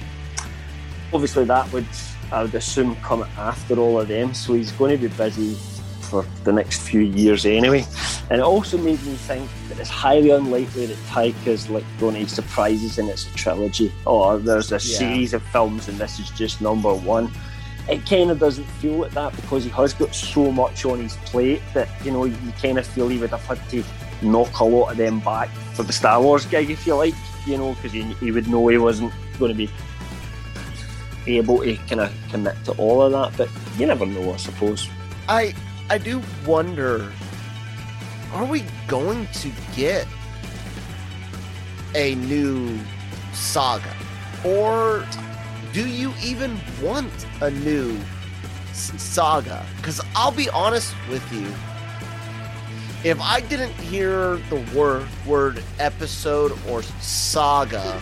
[1.14, 1.88] obviously, that would
[2.32, 4.34] I would assume come after all of them.
[4.34, 5.56] So he's going to be busy
[6.02, 7.86] for the next few years anyway.
[8.30, 12.30] And it also made me think that it's highly unlikely that Taika's like going to
[12.30, 14.80] surprises and it's a trilogy or there's a yeah.
[14.80, 17.32] series of films and this is just number one.
[17.90, 21.16] It kind of doesn't feel like that because he has got so much on his
[21.18, 23.84] plate that you know you kind of feel he would have had to
[24.24, 27.14] knock a lot of them back for the Star Wars gig if you like,
[27.46, 29.70] you know, because he, he would know he wasn't going to be
[31.28, 33.38] able to kind of commit to all of that.
[33.38, 34.90] But you never know, I suppose.
[35.28, 35.54] I
[35.90, 37.12] I do wonder
[38.34, 40.06] are we going to get
[41.96, 42.78] a new
[43.34, 43.94] saga?
[44.44, 45.06] Or
[45.72, 47.12] do you even want
[47.42, 47.98] a new
[48.74, 49.66] saga?
[49.78, 51.48] Because I'll be honest with you.
[53.10, 58.02] If I didn't hear the word, word episode or saga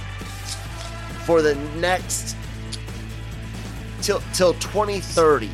[1.26, 2.36] for the next
[4.04, 5.50] till till 2030,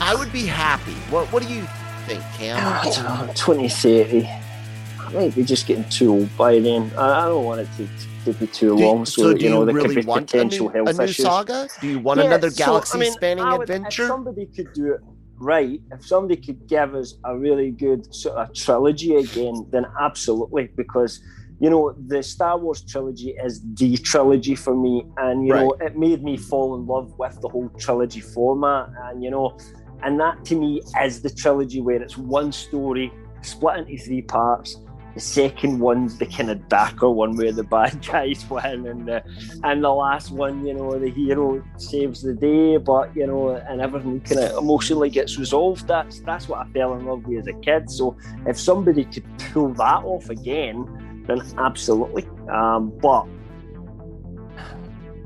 [0.00, 0.94] I would be happy.
[1.10, 1.66] What What do you
[2.06, 2.56] think, Cam?
[2.60, 3.32] Ah, I don't know.
[3.34, 4.26] 2030.
[4.26, 6.90] I might be just getting too old by then.
[6.96, 9.64] I, I don't want it to, to be too do, long, so, so you know
[9.64, 11.24] there really could be potential a new, health a new issues.
[11.24, 11.68] saga?
[11.80, 14.02] Do you want yeah, another galaxy-spanning I mean, adventure?
[14.02, 15.00] If somebody could do it
[15.38, 20.70] right, if somebody could give us a really good sort of trilogy again, then absolutely,
[20.76, 21.20] because
[21.60, 25.04] you know, the Star Wars trilogy is the trilogy for me.
[25.16, 25.62] And, you right.
[25.62, 28.90] know, it made me fall in love with the whole trilogy format.
[29.04, 29.58] And, you know,
[30.02, 34.78] and that to me is the trilogy where it's one story split into three parts.
[35.14, 39.24] The second one's the kind of darker one where the bad guys win, and the
[39.64, 43.80] and the last one, you know, the hero saves the day, but you know, and
[43.80, 45.88] everything kind of emotionally gets resolved.
[45.88, 47.90] That's that's what I fell in love with as a kid.
[47.90, 48.16] So
[48.46, 50.86] if somebody could pull that off again,
[51.28, 52.26] then absolutely.
[52.50, 53.26] Um, but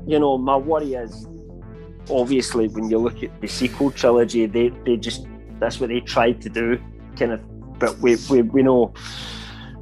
[0.05, 1.27] you know, my worry is
[2.09, 5.25] obviously when you look at the sequel trilogy, they, they just
[5.59, 6.79] that's what they tried to do,
[7.17, 7.79] kind of.
[7.79, 8.93] But we, we, we know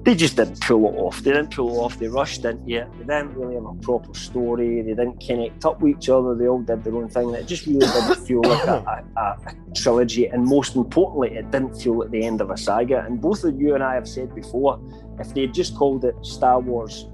[0.03, 1.19] they just didn't pull it off.
[1.19, 1.99] They didn't pull it off.
[1.99, 2.87] They rushed into it.
[2.97, 4.81] They didn't really have a proper story.
[4.81, 6.33] They didn't connect up with each other.
[6.33, 7.31] They all did their own thing.
[7.35, 10.25] It just really didn't feel like a, a, a, trilogy.
[10.25, 13.05] And most importantly, it didn't feel like the end of a saga.
[13.05, 14.81] And both of you and I have said before,
[15.19, 17.05] if they had just called it Star Wars,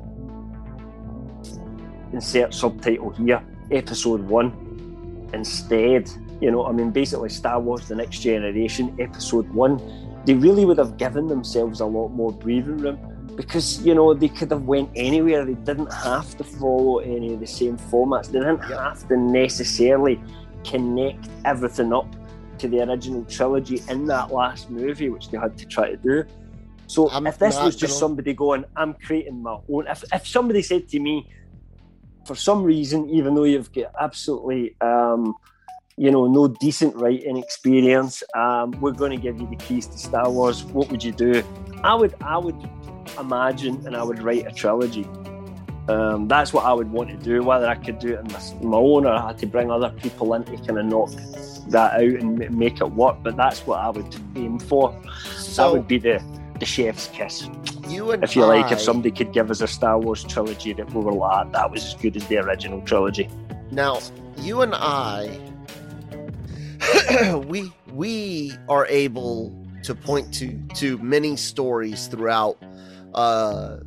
[2.13, 6.10] insert subtitle here, Episode One, instead.
[6.39, 10.77] You know, I mean, basically, Star Wars The Next Generation, Episode 1, they really would
[10.77, 12.99] have given themselves a lot more breathing room
[13.37, 15.45] because, you know, they could have went anywhere.
[15.45, 18.25] They didn't have to follow any of the same formats.
[18.29, 18.77] They didn't yep.
[18.77, 20.21] have to necessarily
[20.65, 22.13] connect everything up
[22.57, 26.25] to the original trilogy in that last movie, which they had to try to do.
[26.87, 27.99] So I'm if this was just gonna...
[27.99, 31.31] somebody going, I'm creating my own, if, if somebody said to me,
[32.25, 35.35] for some reason, even though you've got absolutely, um,
[35.97, 39.97] you know, no decent writing experience, um, we're going to give you the keys to
[39.97, 40.63] Star Wars.
[40.63, 41.43] What would you do?
[41.83, 42.55] I would, I would
[43.19, 45.07] imagine, and I would write a trilogy.
[45.89, 47.41] Um, that's what I would want to do.
[47.41, 49.89] Whether I could do it in my, my own or I had to bring other
[49.89, 51.12] people in to kind of knock
[51.69, 53.17] that out and make it work.
[53.23, 55.01] But that's what I would aim for.
[55.36, 56.21] So, that would be the
[56.60, 57.49] the chef's kiss.
[57.88, 60.74] You and if you I, like, if somebody could give us a Star Wars trilogy
[60.74, 63.30] that we were like, that was as good as the original trilogy.
[63.72, 63.99] Now,
[64.39, 65.39] you and I,
[67.47, 72.57] we we are able to point to to many stories throughout
[73.13, 73.77] uh,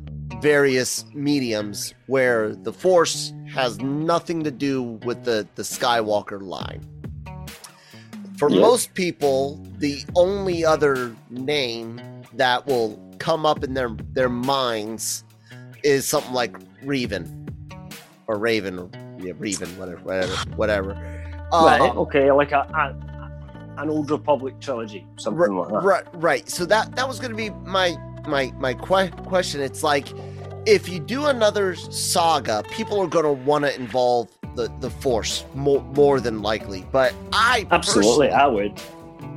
[0.41, 6.85] various mediums where the Force has nothing to do with the the Skywalker line
[8.37, 8.61] For Yeah.
[8.61, 12.01] most people, the only other name
[12.33, 15.23] that will come up in their their minds
[15.83, 17.27] is something like Reven
[18.27, 18.89] or Raven or
[19.19, 21.20] yeah, Reven, whatever, whatever, whatever.
[21.51, 21.95] Uh, right.
[21.95, 22.31] Okay.
[22.31, 23.11] Like a, a
[23.81, 25.83] an old Republic trilogy, something like that.
[25.83, 26.49] Right, right.
[26.49, 27.95] So that that was going to be my
[28.27, 29.61] my my que- question.
[29.61, 30.07] It's like
[30.65, 35.45] if you do another saga, people are going to want to involve the the Force
[35.55, 36.85] more more than likely.
[36.91, 38.79] But I Absolutely, I would.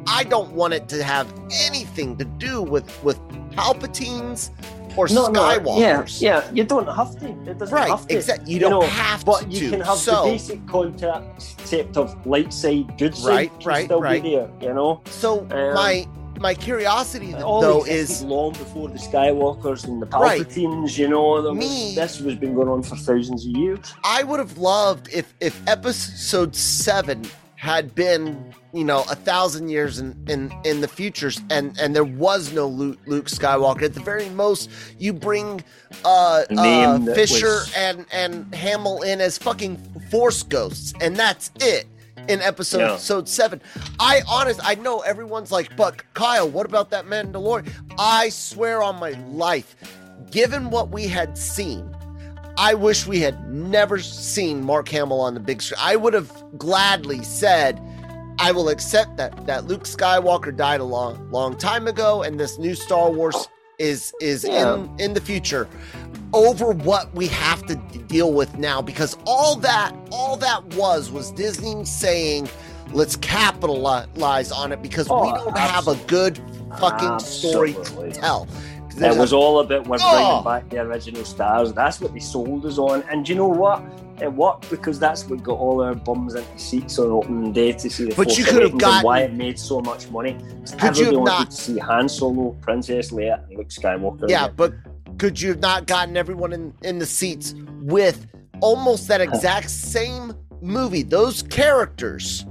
[0.07, 3.19] I don't want it to have anything to do with with
[3.53, 4.51] Palpatines
[4.97, 6.21] or No, no, yeah, Skywalkers.
[6.21, 6.51] yeah.
[6.53, 7.27] You don't have to.
[7.51, 8.15] It doesn't Right, have to.
[8.17, 8.53] exactly.
[8.53, 9.49] You don't know, have but to.
[9.49, 13.29] you can have so, the basic concept of light side, good side.
[13.29, 14.23] Right, can right, still right.
[14.23, 15.01] Be there, you know.
[15.07, 16.07] so um, my
[16.41, 20.43] my curiosity though is long before the Skywalkers and the Right.
[20.43, 20.99] Palpatines.
[20.99, 23.95] You know, was- Me- this was been going on for thousands of years.
[24.05, 27.23] I would have loved if if episode seven
[27.57, 32.05] had been you know a thousand years in in in the futures and and there
[32.05, 34.69] was no Luke, Luke Skywalker at the very most
[34.99, 35.63] you bring
[36.05, 39.77] uh, uh Fisher was- and and Hamill in as fucking
[40.11, 41.87] Force ghosts and that's it
[42.29, 43.61] in episode episode seven.
[44.01, 47.71] I honest I know everyone's like, but Kyle, what about that Mandalorian?
[47.99, 49.77] I swear on my life,
[50.31, 51.95] given what we had seen.
[52.57, 55.81] I wish we had never seen Mark Hamill on the big screen.
[55.83, 57.81] I would have gladly said,
[58.39, 62.59] I will accept that that Luke Skywalker died a long, long time ago, and this
[62.59, 64.75] new Star Wars is is Yeah.
[64.75, 65.69] in in the future
[66.33, 67.75] over what we have to
[68.07, 72.49] deal with now because all that all that was was Disney saying
[72.93, 76.39] let's capitalize on it because we Oh, don't have a good
[76.79, 78.47] fucking story to tell.
[79.01, 80.43] It was all about we're Oh.
[80.43, 81.73] bringing back the original stars.
[81.73, 83.03] That's what they sold us on.
[83.11, 83.83] And do you know what?
[84.21, 87.91] It worked because that's what got all our bums into seats on opening day to
[87.91, 90.37] see the But you could have and why it made so much money.
[90.79, 94.29] Could you have not- to see Han Solo, Princess Leia, and Luke Skywalker.
[94.31, 94.55] Yeah, again.
[94.57, 94.73] but
[95.19, 98.27] could you have not gotten everyone in, in the seats with
[98.61, 102.47] almost that exact same movie, those characters,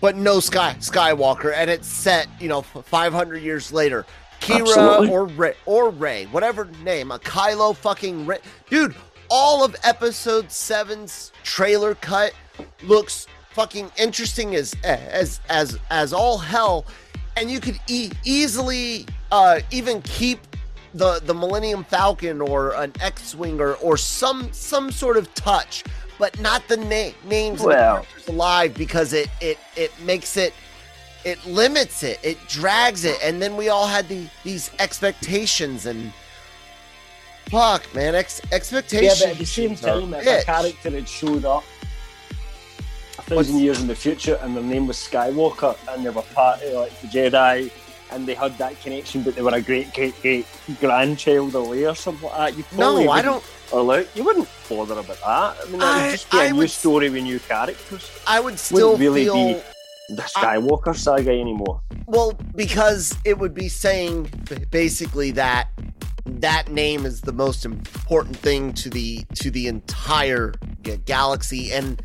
[0.00, 4.06] but no Sky Skywalker, and it's set, you know, 500 years later.
[4.40, 5.08] Kira Absolutely.
[5.10, 8.38] or Ray, or Ray, whatever name, a Kylo fucking Ray.
[8.68, 8.94] Dude,
[9.28, 12.32] all of episode 7's trailer cut
[12.82, 16.86] looks fucking interesting as as as as all hell
[17.36, 20.38] and you could e- easily uh even keep
[20.94, 25.82] the the Millennium Falcon or an X-wing or or some some sort of touch
[26.18, 30.54] but not the name names Well- characters alive because it it it makes it
[31.24, 36.12] it limits it it drags it and then we all had the these expectations and
[37.50, 41.64] fuck man ex- yeah, but at the same time, if a character had showed up
[41.64, 46.22] a What's- thousand years in the future and their name was Skywalker and they were
[46.34, 47.70] part of like the Jedi
[48.12, 50.46] and they had that connection, but they were a great great great
[50.80, 54.24] grandchild of Leia or something like that, you probably no I don't Or Luke, you
[54.24, 55.66] wouldn't bother about that.
[55.66, 58.10] I mean, that I- would just be a I new story with new characters.
[58.26, 59.60] I would still Wouldn't really feel be
[60.16, 61.80] the Skywalker saga anymore.
[62.06, 64.30] Well, because it would be saying
[64.70, 65.68] basically that
[66.26, 70.54] that name is the most important thing to the to the entire
[71.04, 72.02] galaxy and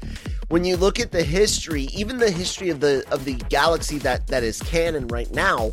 [0.50, 4.28] when you look at the history, even the history of the of the galaxy that
[4.28, 5.72] that is canon right now,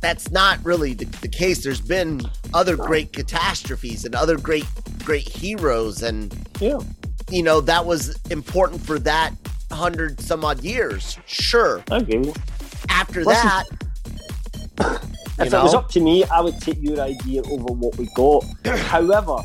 [0.00, 1.62] that's not really the, the case.
[1.62, 2.20] There's been
[2.54, 4.64] other great catastrophes and other great
[5.04, 6.80] great heroes and Yeah.
[7.30, 9.32] you know that was important for that
[9.70, 11.18] hundred some odd years.
[11.26, 11.82] Sure.
[11.90, 12.32] Agree.
[12.88, 13.66] After Listen, that,
[15.38, 18.44] If it was up to me, I would take your idea over what we got.
[18.64, 19.36] However,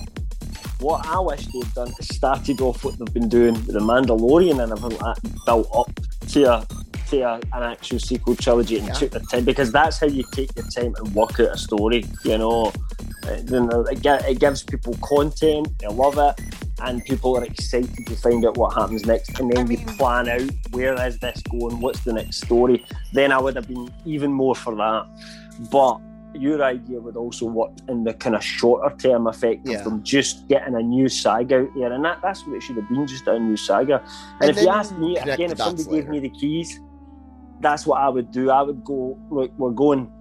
[0.79, 4.61] what I wish they'd done is started off what they've been doing with the Mandalorian
[4.61, 5.91] and everything like that, built up
[6.29, 6.67] to a
[7.09, 8.93] to a, an actual sequel trilogy and Yeah.
[8.93, 12.05] took the time because that's how you take your time and work out a story.
[12.23, 12.71] You know,
[13.23, 16.33] Uh, then it, it gives people content, they love it,
[16.83, 19.39] and people are excited to find out what happens next.
[19.39, 22.85] And then I you plan out where is this going, what's the next story.
[23.13, 25.07] Then I would have been even more for that.
[25.71, 25.99] But
[26.35, 29.77] your idea would also work in the kind of shorter term effect Yeah.
[29.79, 32.75] of them just getting a new saga out there, and that, that's what it should
[32.77, 34.01] have been, just a new saga.
[34.41, 36.79] And And, if you ask me again, if somebody dots gave me the keys,
[37.61, 38.49] that's what I would do.
[38.49, 40.11] I would go, look, we're going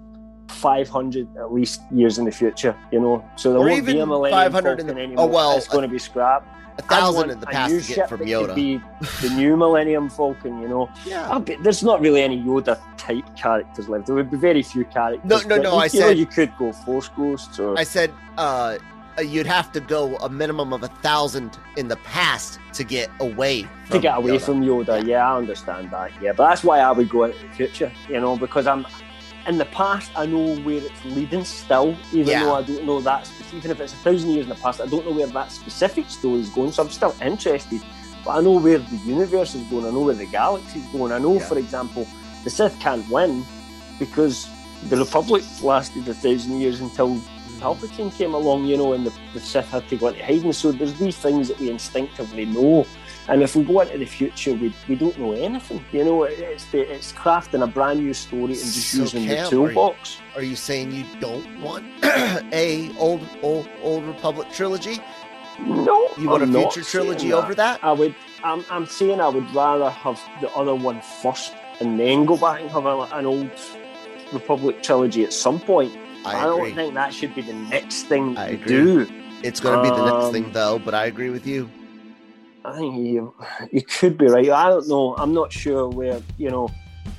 [0.52, 3.24] 500 at least years in the future, you know.
[3.36, 5.24] So there Or won't be a Millennium 500 in Falcon the- anymore.
[5.24, 6.46] oh, well, it's going to be scrapped.
[6.78, 8.54] A thousand in the past to get from Yoda.
[8.54, 8.78] Be
[9.28, 10.88] the new Millennium Falcon, you know.
[11.04, 11.38] Yeah.
[11.38, 14.06] Be- there's not really any Yoda type characters left.
[14.06, 15.28] There would be very few characters.
[15.28, 17.84] No, no, no, You, I you know, said- you could go Force Ghosts or I
[17.84, 18.78] said uh
[19.18, 23.10] uh, you'd have to go a minimum of a thousand in the past to get
[23.20, 23.64] away.
[23.84, 24.40] From to get away Yoda.
[24.40, 25.06] from Yoda.
[25.06, 26.10] Yeah, I understand that.
[26.22, 28.86] Yeah, but that's why I would go into the future, you know, because I'm
[29.46, 30.10] in the past.
[30.16, 32.44] I know where it's leading still, even Yeah.
[32.44, 33.28] though I don't know that.
[33.54, 36.08] Even if it's a thousand years in the past, I don't know where that specific
[36.10, 36.72] story is going.
[36.72, 37.80] So I'm still interested,
[38.24, 39.84] but I know where the universe is going.
[39.86, 41.12] I know where the galaxy is going.
[41.12, 41.40] I know, Yeah.
[41.48, 42.06] for example,
[42.44, 43.44] the Sith can't win
[43.98, 44.48] because
[44.88, 47.20] the Republic lasted a thousand years until
[47.60, 50.52] Palpatine came along, you know, and the, the Sith had to go into hiding.
[50.52, 52.84] So there's these things that we instinctively know.
[53.28, 55.84] And if we go into the future, we, we don't know anything.
[55.92, 59.24] You know, it- it's the, it's crafting a brand new story and just So using
[59.26, 60.18] Cam, the are you- toolbox.
[60.34, 61.84] Are you saying you don't want
[62.52, 64.98] a old old old Republic trilogy?
[65.60, 67.78] No, You want I'm a future trilogy over that?
[67.84, 68.14] I would.
[68.42, 72.60] I'm, I'm saying I would rather have the other one first and then go back
[72.60, 73.50] and have a, an old
[74.32, 75.92] Republic trilogy at some point.
[76.24, 78.66] I I, don't think that should be the next thing I to agree.
[78.68, 79.06] do.
[79.42, 80.78] It's going to be the next Um, thing, though.
[80.78, 81.68] But I agree with you.
[82.64, 83.34] I think you
[83.72, 84.48] you could be right.
[84.50, 85.16] I don't know.
[85.16, 86.68] I'm not sure where you know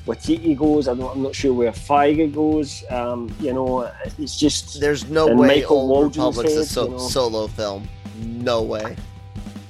[0.05, 0.87] Waititi goes.
[0.87, 2.83] I don't, I'm not sure where Feige goes.
[2.89, 6.91] Um, you know, it's just There's no way Michael Old Waldron's Republic's a so- you
[6.91, 6.97] know.
[6.97, 7.87] solo film.
[8.21, 8.95] No way.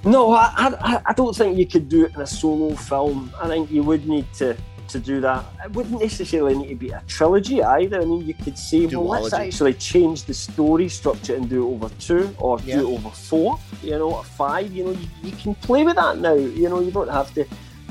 [0.03, 0.31] no.
[0.33, 3.31] I, I I don't think you could do it in a solo film.
[3.41, 4.55] I think you would need to
[4.93, 5.43] to do that.
[5.65, 8.01] It wouldn't necessarily need to be a trilogy either.
[8.01, 11.73] I mean, you could say, well, let's actually change the story structure and do it
[11.73, 12.77] over two or Yeah.
[12.77, 13.59] do it over four.
[13.83, 14.71] You know, or five.
[14.71, 16.33] You know, you, you can play with that now.
[16.35, 17.45] You know, you don't have to.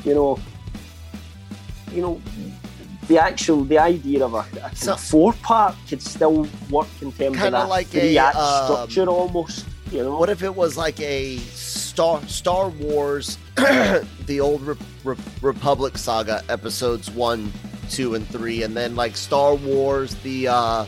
[0.05, 0.39] You know,
[1.93, 2.21] you know.
[3.09, 7.37] The actual, the idea of a, a So- four part could still work in terms
[7.43, 9.67] of that like a, three act um, structure almost.
[9.93, 14.75] You know, What if it was like a Star Star Wars, the old Re-
[15.05, 17.53] Re- Republic saga episodes one,
[17.91, 20.87] two, and three, and then like Star Wars the uh,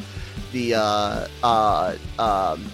[0.53, 2.65] the uh, uh, um,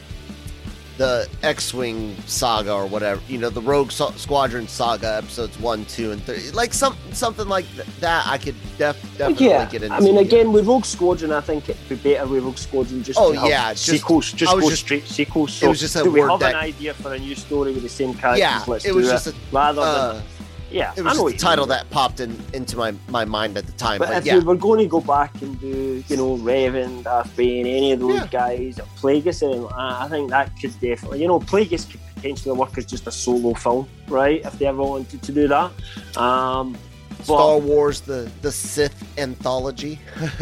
[1.00, 6.12] the X-wing saga or whatever, you know, the Rogue so- Squadron saga episodes one, two,
[6.12, 8.26] and three, like some something like th- that.
[8.26, 9.94] I could def- definitely yeah, get into.
[9.96, 10.20] I mean, yeah.
[10.20, 13.72] again, with Rogue Squadron, I think it'd be better with Rogue Squadron just Oh, yeah,
[13.72, 15.52] just- sequels, just go just- straight sequels.
[15.52, 17.82] it So was just a do we have an idea for a new story with
[17.82, 18.40] the same characters?
[18.40, 19.34] yeah, Let's it was just it.
[19.34, 20.22] a rather uh, than
[20.70, 20.92] yeah.
[20.96, 23.98] it I was the title that popped in into my my mind at the time.
[23.98, 27.02] But But, if yeah, we were going to go back and do, you know, Revan,
[27.04, 28.26] Darth Bane, any of those Yeah.
[28.28, 32.56] guys, or Plagueis, and I I think that could definitely, you know, Plagueis could potentially
[32.56, 34.40] work as just a solo film, right?
[34.44, 35.70] If they ever wanted to do that.
[36.16, 36.76] Um,
[37.22, 39.98] Star Wars the the Sith anthology.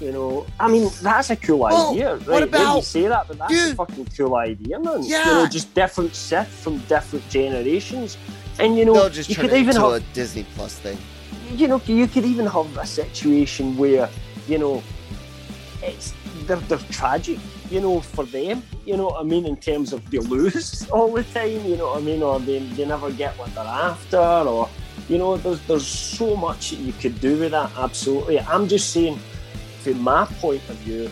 [0.00, 2.20] You know, I mean, that's a cool Well, idea, right?
[2.20, 3.76] what When you about- say that, but that's a Dude.
[3.76, 5.02] fucking cool idea, man.
[5.02, 5.26] Yeah.
[5.26, 8.16] You know, just different Sith from different generations.
[8.60, 10.98] And, you know, They'll just you could even have, a Disney Plus thing.
[11.52, 14.08] you know, you could even have a situation where,
[14.46, 14.82] you know,
[15.82, 16.14] it's
[16.46, 17.38] they're, they're tragic,
[17.70, 18.62] you know, for them.
[18.84, 19.46] You know what I mean?
[19.46, 22.22] In terms of they lose all the time, you know what I mean?
[22.22, 24.68] Or they, they never get what they're after, or,
[25.08, 28.40] you know, there's, there's so much that you could do with that, absolutely.
[28.40, 29.18] I'm just saying,
[29.82, 31.10] from my point of view,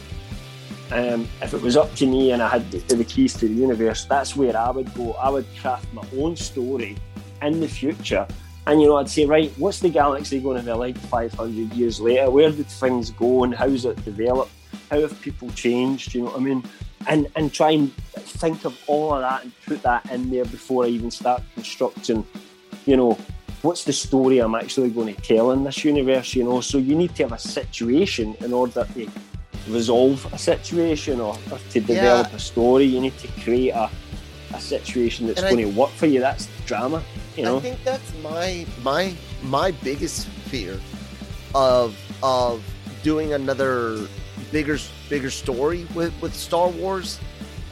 [0.90, 3.54] um, if it was up to me and I had the, the keys to the
[3.54, 5.12] universe, that's where I would go.
[5.14, 6.96] I would craft my own story
[7.42, 8.26] in the future.
[8.66, 12.00] And, you know, I'd say, right, what's the galaxy going to be like 500 years
[12.00, 12.30] later?
[12.30, 14.52] Where did things go and how's it developed?
[14.90, 16.14] How have people changed?
[16.14, 16.62] You know what I mean?
[17.06, 20.84] And, and try and think of all of that and put that in there before
[20.84, 22.26] I even start constructing,
[22.84, 23.16] you know,
[23.62, 26.60] what's the story I'm actually going to tell in this universe, you know?
[26.60, 29.10] So you need to have a situation in order to
[29.68, 32.84] resolve a situation or, or to develop a story.
[32.84, 33.90] You need to create a,
[34.54, 36.20] a situation that's And I- going to work for you.
[36.20, 37.02] That's drama,
[37.38, 37.58] you know?
[37.58, 39.14] I think that's my my
[39.44, 40.78] my biggest fear
[41.54, 42.64] of of
[43.02, 44.08] doing another
[44.50, 44.78] bigger
[45.08, 47.20] bigger story with with Star Wars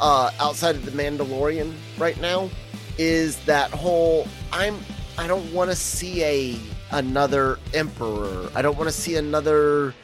[0.00, 2.48] uh, outside of the Mandalorian right now
[2.96, 4.78] is that whole I'm
[5.18, 6.60] I don't want to see a
[6.92, 8.48] another emperor.
[8.54, 9.94] I don't want to see another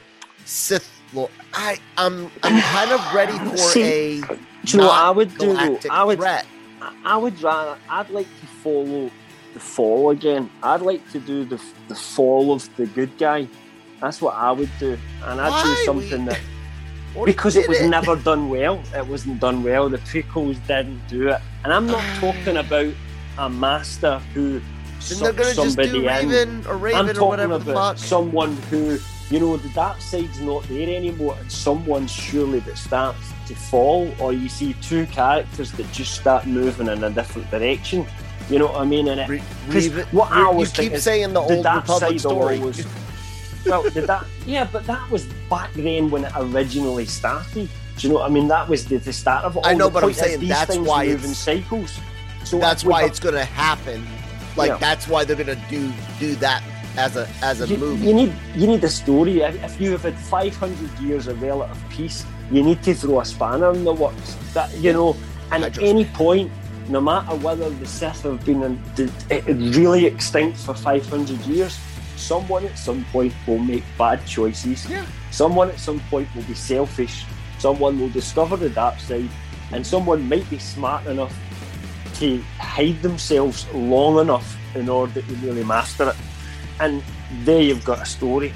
[0.45, 1.31] Sith Lord.
[1.55, 5.53] I I'm I'm kind of ready for See, a you know I would do?
[5.89, 6.47] I would, threat.
[7.05, 9.11] I would rather, I'd like to follow
[9.55, 10.51] the fall again.
[10.63, 13.49] I'd like to do the the fall of the good guy.
[14.01, 15.63] That's what I would do, and I'd Why?
[15.63, 16.41] do something that
[17.25, 18.83] because it was never done well.
[18.95, 19.89] It wasn't done well.
[19.89, 22.61] The prequels didn't do it, and I'm not talking ah.
[22.61, 22.93] about
[23.39, 26.63] a master who Then they're sucked just somebody in.
[26.63, 26.65] Raven
[26.99, 28.99] I'm talking whatever about someone who,
[29.31, 34.13] you know, the dark side's not there anymore, and someone surely that starts to fall,
[34.19, 38.07] or you see two characters that just start moving in a different direction.
[38.51, 39.09] You know what I mean?
[39.09, 42.59] And it, Re- what I you- always you keep saying the old dark Republic story.
[42.59, 42.87] always.
[43.67, 47.69] well, the dark, yeah, but that was back then when it originally started.
[47.97, 48.49] Do you know what I mean?
[48.49, 49.63] That was the, the start of it.
[49.65, 51.99] I know, but I'm saying that's why move it's- in cycles.
[52.45, 54.05] So That's why have- it's going to happen.
[54.57, 54.77] Like Yeah.
[54.79, 56.63] that's why they're going to do do that
[56.99, 58.07] as a as a you, movie.
[58.07, 59.41] you need you need a story.
[59.41, 63.25] If if you have had 500 years of relative peace, you need to throw a
[63.25, 64.37] spanner in the works.
[64.53, 65.17] That you know,
[65.53, 66.51] and at any point,
[66.89, 71.79] no matter whether the Sith have been in, eh, really extinct for 500 years,
[72.17, 74.89] someone at some point will make bad choices.
[74.89, 75.05] Yeah.
[75.31, 77.25] Someone at some point will be selfish.
[77.59, 79.29] Someone will discover the dark side,
[79.73, 81.35] and someone might be smart enough
[82.15, 86.17] to hide themselves long enough in order to really master it.
[86.81, 87.03] And
[87.45, 88.53] there you've got a story.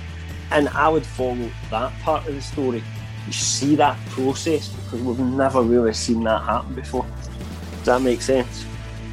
[0.51, 2.83] And I would follow that part of the story.
[3.27, 7.05] You see that process because we've never really seen that happen before.
[7.87, 8.66] That make sense?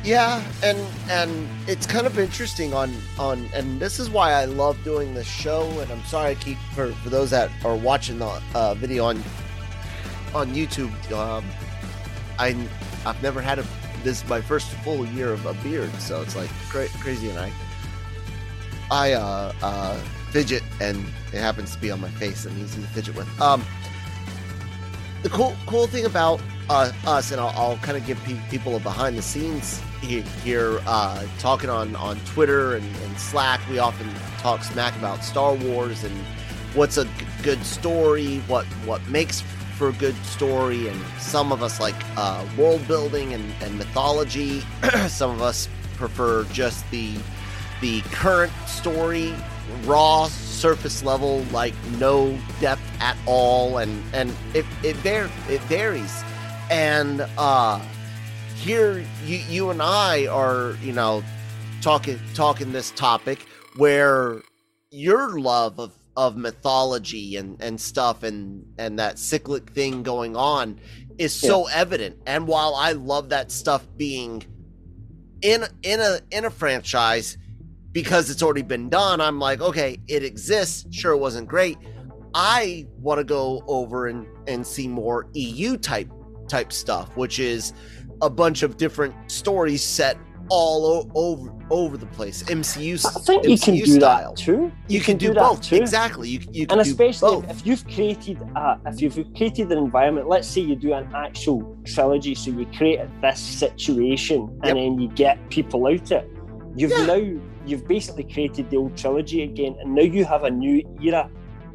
[0.03, 0.78] Yeah, and
[1.09, 5.28] and it's kind of interesting on on and this is why I love doing this
[5.28, 5.63] show.
[5.80, 9.24] And I'm sorry I keep for for those that are watching the uh, video on
[10.36, 10.91] on YouTube.
[11.11, 11.45] Um,
[12.38, 12.57] I
[13.05, 13.65] I've never had a
[14.03, 17.30] this is my first full year of a beard, so it's like cra- crazy.
[17.30, 17.51] And I
[18.91, 19.97] I uh, uh,
[20.32, 20.97] fidget, and
[21.32, 23.28] it happens to be on my face and easy to fidget with.
[23.39, 23.63] Um,
[25.21, 28.76] the cool cool thing about uh, us, and I'll, I'll kind of give pe- people
[28.76, 33.61] a behind the scenes here, uh, talking on on Twitter and, and Slack.
[33.70, 34.09] We often
[34.39, 36.16] talk smack about Star Wars and
[36.74, 37.11] what's a g-
[37.41, 39.41] good story, what what makes
[39.78, 44.61] for a good story, and some of us like uh, world building and, and mythology.
[45.07, 47.16] some of us prefer just the
[47.82, 49.34] the current story
[49.86, 56.24] raw surface level like no depth at all and and it it, var- it varies
[56.70, 57.80] and uh
[58.55, 61.24] here you you and I are you know
[61.82, 63.45] talking talking this topic
[63.76, 64.41] where
[64.91, 70.80] your love of of mythology and and stuff and and that cyclic thing going on
[71.18, 72.18] is so evident.
[72.26, 74.43] And while I love that stuff being
[75.41, 77.38] in in a in a franchise
[77.91, 80.86] because it's already been done i'm like okay it exists.
[80.95, 81.78] Sure it wasn't great.
[82.36, 86.09] I want to go over and and see more eu type
[86.47, 87.73] type stuff which is
[88.21, 90.17] a bunch of different stories set
[90.49, 94.33] all o- over over the place mcu I think you can do style.
[94.33, 94.71] that too.
[94.89, 95.77] you, can, do, that both too.
[95.77, 99.71] exactly you, you can and do especially if, if you've created a, if you've created
[99.71, 104.65] an environment let's say you do an actual trilogy so you create this situation and
[104.65, 104.75] Yep.
[104.75, 106.29] then you get people out of it
[106.75, 107.05] you've Yeah.
[107.05, 111.29] now you've basically created the old trilogy again and now you have a new era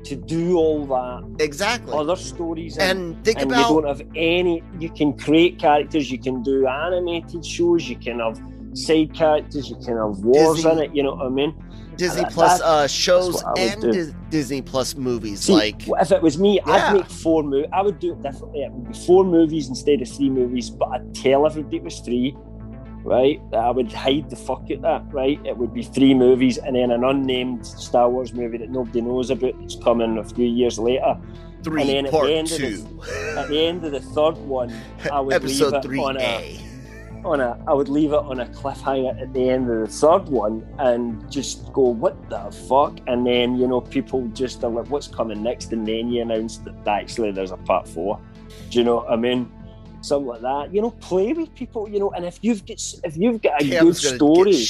[0.09, 4.63] to do all that exactly other stories and think and about you don't have any
[4.79, 8.41] you can create characters you can do animated shows you can have
[8.73, 11.53] side characters you can have wars Disney- in it you know what i mean
[11.97, 13.93] disney that- plus uh shows what I would and.
[13.93, 16.73] Dis- disney plus movies See, like if it was me, Yeah.
[16.73, 17.71] I'd make four movies.
[17.73, 18.61] I would do it differently.
[18.63, 21.99] It would be four movies instead of three movies, but I'd tell everybody it was
[22.01, 22.37] three,
[23.09, 23.41] right?
[23.53, 25.41] I would hide the fuck at that, right?
[25.45, 29.31] It would be three movies and then an unnamed Star Wars movie that nobody knows
[29.31, 31.17] about that's coming a few years later.
[31.63, 33.01] three and then at the part end of two
[33.37, 34.71] At the end of the third one,
[35.13, 36.69] I would leave episode it three on a a
[37.25, 40.29] on a I would leave it on a cliffhanger at the end of the third
[40.29, 43.01] one and just go, what the fuck?
[43.07, 45.73] And then, you know, people just are like, what's coming next?
[45.73, 48.21] And then you announce that actually there's a part four.
[48.71, 49.51] Do you know what I mean?
[50.01, 50.75] Something like that.
[50.75, 53.69] You know, play with people, you know, and if you've got if you've got a
[53.69, 54.65] good story,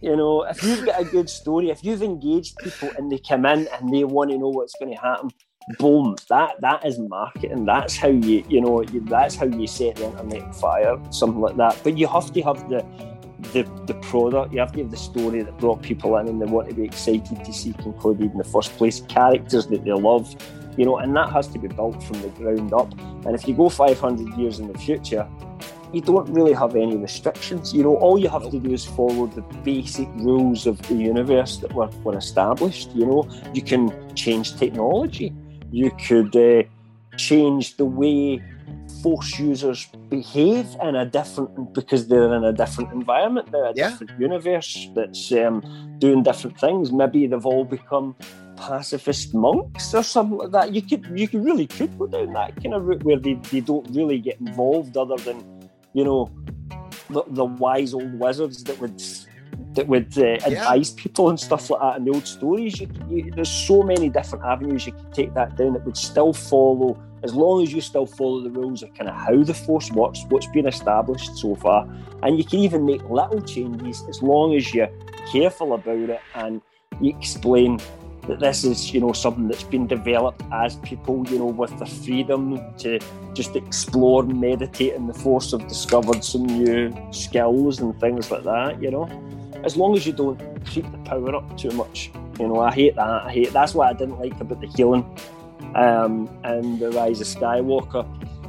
[0.00, 3.46] you know, if you've got a good story, if you've engaged people and they come
[3.46, 5.30] in and they want to know what's going to happen,
[5.78, 7.64] boom, that that is marketing.
[7.64, 11.40] That's how you, you know, you, that's how you set the internet on fire, something
[11.40, 11.80] like that.
[11.82, 12.84] But you have to have the
[13.52, 14.52] the the product.
[14.52, 16.84] You have to have the story that brought people in and they want to be
[16.84, 19.00] excited to see concluded in the first place.
[19.02, 20.34] Characters that they love,
[20.76, 22.92] you know, and that has to be built from the ground up.
[23.26, 25.28] And if you go 500 years in the future,
[25.92, 27.72] you don't really have any restrictions.
[27.72, 31.58] You know, all you have to do is follow the basic rules of the universe
[31.58, 32.90] that were, were established.
[32.94, 35.32] You know, you can change technology.
[35.70, 36.64] You could uh,
[37.16, 38.42] change the way
[39.04, 39.80] force users
[40.16, 43.44] behave in a different because they're in a different environment.
[43.52, 43.90] They're a Yeah.
[43.90, 45.54] different universe that's um,
[46.04, 46.84] doing different things.
[47.02, 48.06] Maybe they've all become
[48.56, 50.66] pacifist monks or something like that.
[50.76, 53.60] You could you could really could go down that kind of route where they, they
[53.60, 55.38] don't really get involved other than
[55.98, 56.20] you know
[57.14, 58.98] the, the wise old wizards that would
[59.72, 62.80] that would uh, advise people and stuff like that and the old stories.
[62.80, 66.32] You, you, there's so many different avenues you could take that down that would still
[66.32, 69.90] follow, as long as you still follow the rules of kind of how the force
[69.90, 71.88] works, what's been established so far,
[72.22, 74.90] and you can even make little changes as long as you're
[75.30, 76.60] careful about it and
[77.00, 77.78] you explain
[78.28, 81.86] that this is, you know, something that's been developed as people, you know, with the
[81.86, 82.98] freedom to
[83.34, 88.82] just explore meditate and the force have discovered some new skills and things like that,
[88.82, 89.06] you know.
[89.64, 92.10] As long as you don't creep the power up too much.
[92.38, 93.24] You know, I hate that.
[93.24, 95.04] I hate that's what I didn't like about the healing
[95.74, 98.04] um, and the Rise of Skywalker.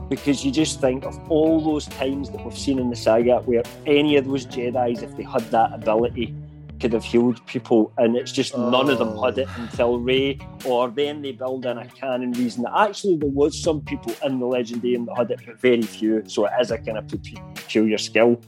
[0.10, 3.64] Because you just think of all those times that we've seen in the saga where
[3.86, 6.36] any of those Jedi's, if they had that ability,
[6.80, 8.70] could have healed people, and it's just oh.
[8.70, 12.64] none of them had it until Rey, or then they build in a canon reason
[12.64, 16.24] that actually there was some people in the Legendarium that had it, but very few.
[16.28, 18.42] So it is a kind of peculiar skill,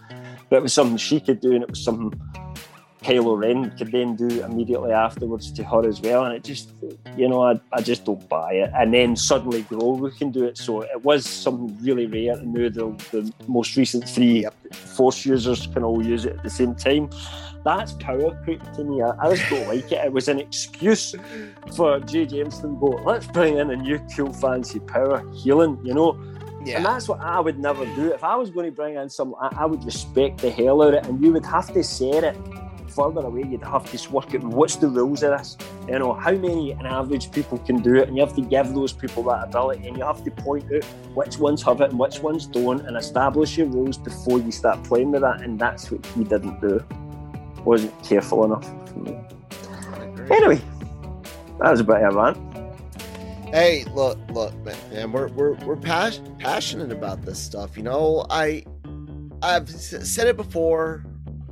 [0.49, 2.19] but it was something she could do, and it was something
[3.07, 6.25] Kylo Ren could then do immediately afterwards to her as well.
[6.25, 6.73] And it just,
[7.15, 8.69] you know, I, I just don't buy it.
[8.75, 10.57] And then suddenly Grogu can do it.
[10.57, 12.33] So it was something really rare.
[12.33, 14.45] And now the, the most recent three.
[14.73, 17.09] Force users can all use it at the same time.
[17.63, 19.01] That's power creep to me.
[19.01, 20.03] I, I just don't like it.
[20.03, 21.15] It was an excuse
[21.77, 22.25] for J.
[22.25, 26.21] James to go, let's bring in a new cool fancy power healing, you know.
[26.65, 26.77] Yeah.
[26.77, 28.11] And that's what I would never do.
[28.11, 30.89] If I was going to bring in some, I, I would respect the hell out
[30.89, 32.35] of it, and you would have to say it
[32.91, 35.57] further away, you'd have to work out what's the rules of this.
[35.87, 38.73] You know, how many an average people can do it, and you have to give
[38.73, 40.83] those people that ability, and you have to point out
[41.15, 44.83] which ones have it and which ones don't, and establish your rules before you start
[44.83, 45.41] playing with that.
[45.41, 46.83] And that's what he didn't do.
[47.63, 48.69] Wasn't careful enough.
[50.31, 50.61] Anyway,
[51.59, 52.37] that was a bit of a rant.
[53.53, 54.53] Hey, look, look,
[54.91, 57.77] man, we're we're we're pas- passionate about this stuff.
[57.77, 58.65] You know, I
[59.41, 61.05] I've said it before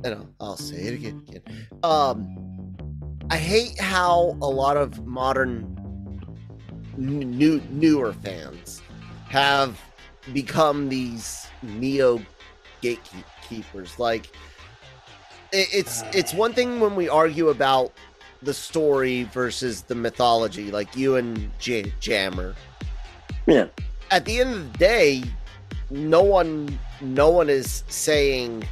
[0.06, 1.42] and I'll, I'll say it again, again.
[1.82, 2.74] Um,
[3.30, 5.72] I hate how a lot of modern
[6.96, 8.82] new newer fans
[9.28, 9.80] have
[10.32, 12.20] become these neo
[12.80, 13.98] gatekeepers.
[13.98, 14.26] Like
[15.52, 17.92] it, it's it's one thing when we argue about
[18.42, 22.54] the story versus the mythology, like you and J- Jammer.
[23.46, 23.66] Yeah.
[24.10, 25.24] At the end of the day,
[25.90, 28.64] no one no one is saying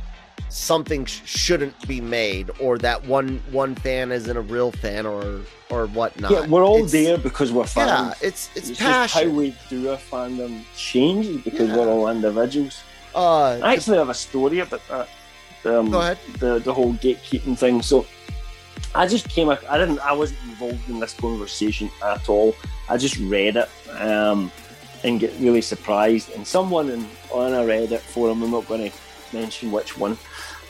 [0.55, 5.41] something sh- shouldn't be made or that one one fan isn't a real fan or
[5.71, 6.31] or whatnot.
[6.31, 8.17] Yeah, we're all it's, there because we're fans.
[8.21, 9.31] Yeah, it's it's, it's passion.
[9.31, 11.77] how we do our fandom changes because yeah.
[11.77, 12.83] we're all individuals.
[13.15, 15.09] Uh, I actually have a story about that.
[15.65, 16.19] Um, go ahead.
[16.39, 17.83] The the whole gatekeeping thing.
[17.83, 18.07] So
[18.95, 19.49] I just came.
[19.51, 19.99] I didn't.
[20.01, 22.55] I wasn't involved in this conversation at all.
[22.89, 24.53] I just read it um,
[25.03, 26.31] and get really surprised.
[26.31, 28.97] And someone in, on a Reddit forum, I'm not going to
[29.35, 30.17] mention which one,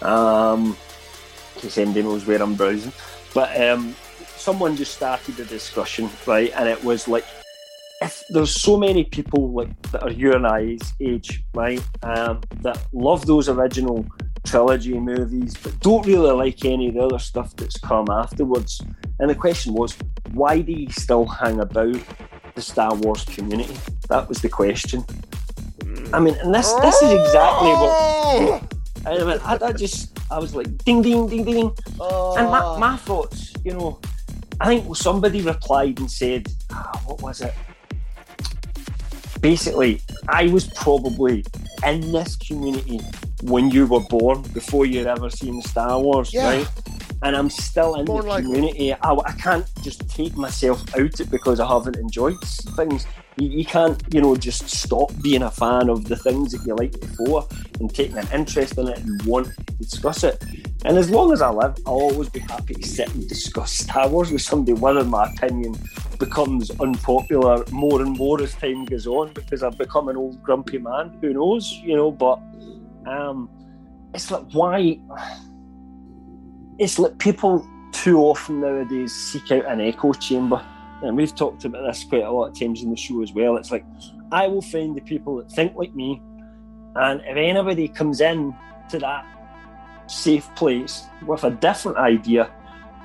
[0.02, 0.76] um,
[1.56, 2.92] case anybody knows where I'm browsing.
[3.32, 3.94] But um,
[4.36, 6.52] someone just started a discussion, right?
[6.56, 7.24] And it was like,
[8.02, 12.78] if there's so many people like that are you and I's age, right, um, that
[12.92, 14.06] love those original
[14.44, 18.80] trilogy movies, but don't really like any of the other stuff that's come afterwards.
[19.18, 19.96] And the question was,
[20.32, 21.96] why do you still hang about
[22.54, 23.76] the Star Wars community?
[24.08, 25.04] That was the question.
[26.12, 28.73] I mean, and this this is exactly what
[29.06, 31.70] I mean, I, I just, I was like, ding, ding, ding, ding.
[32.00, 32.36] Oh.
[32.36, 34.00] And my, my thoughts, you know,
[34.60, 37.54] I think somebody replied and said, oh, what was it?
[39.40, 41.44] Basically, I was probably
[41.84, 43.00] in this community
[43.42, 46.48] when you were born, before you'd ever seen Star Wars, yeah.
[46.48, 46.68] right?
[47.22, 48.92] And I'm still in More the community.
[48.94, 53.06] I, I can't just take myself out it because I haven't enjoyed things.
[53.36, 56.74] You, you, can't, you know, just stop being a fan of the things that you
[56.76, 57.46] liked before
[57.80, 60.42] and taking an interest in it and want to discuss it.
[60.84, 64.08] And as long as I live, I'll always be happy to sit and discuss Star
[64.08, 65.74] Wars with somebody, whether my opinion
[66.18, 70.78] becomes unpopular more and more as time goes on because I've become an old grumpy
[70.78, 71.16] man.
[71.20, 72.12] Who knows, you know?
[72.12, 72.38] But
[73.06, 73.48] um,
[74.12, 74.98] it's like why?
[76.78, 80.64] It's like people too often nowadays seek out an echo chamber
[81.04, 83.56] and we've talked about this quite a lot of times in the show as well.
[83.56, 83.84] It's like
[84.32, 86.20] I will find the people that think like me,
[86.96, 88.54] and if anybody comes in
[88.90, 89.26] to that
[90.06, 92.50] safe place with a different idea,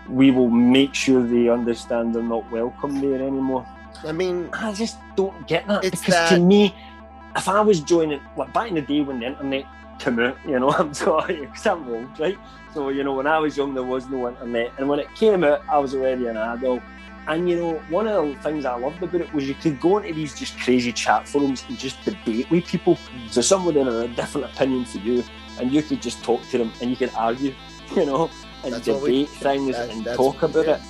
[0.09, 3.65] we will make sure they understand they're not welcome there anymore.
[4.05, 6.29] I mean, I just don't get that because that...
[6.29, 6.73] to me,
[7.35, 9.65] if I was joining, like back in the day when the internet
[9.99, 12.37] came out, you know, I'm sorry, because I'm old, right?
[12.73, 14.71] So, you know, when I was young, there was no internet.
[14.77, 16.81] And when it came out, I was already an adult.
[17.29, 19.99] And you know, one of the things I loved about it was you could go
[19.99, 22.97] into these just crazy chat forums and just debate with people.
[23.29, 25.23] So someone had a different opinion to you,
[25.59, 27.53] and you could just talk to them and you could argue,
[27.95, 28.31] you know,
[28.63, 30.77] and that's debate we, things that, and talk about yeah.
[30.77, 30.81] it.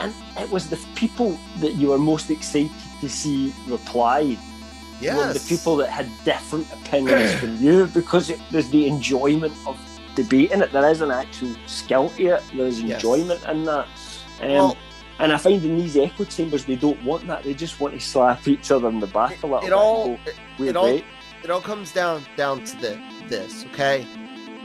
[0.00, 2.70] And it was the people that you were most excited
[3.02, 4.38] to see reply.
[4.98, 5.42] Yes.
[5.42, 9.76] the people that had different opinions from you because it, there's the enjoyment of
[10.14, 10.72] debating it.
[10.72, 12.42] There is an actual skill to it.
[12.56, 13.50] There's enjoyment yes.
[13.50, 13.88] in that.
[14.40, 14.76] Um, well,
[15.22, 17.44] And I find in these echo chambers, they don't want that.
[17.44, 19.72] They just want to slap each other in the back a little It bit.
[19.72, 21.00] all it, it all
[21.44, 24.04] it all comes down down to the, this, okay?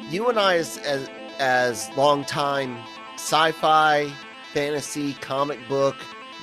[0.10, 2.76] You and I as as as longtime
[3.18, 4.12] sci-fi,
[4.52, 5.96] fantasy, comic book,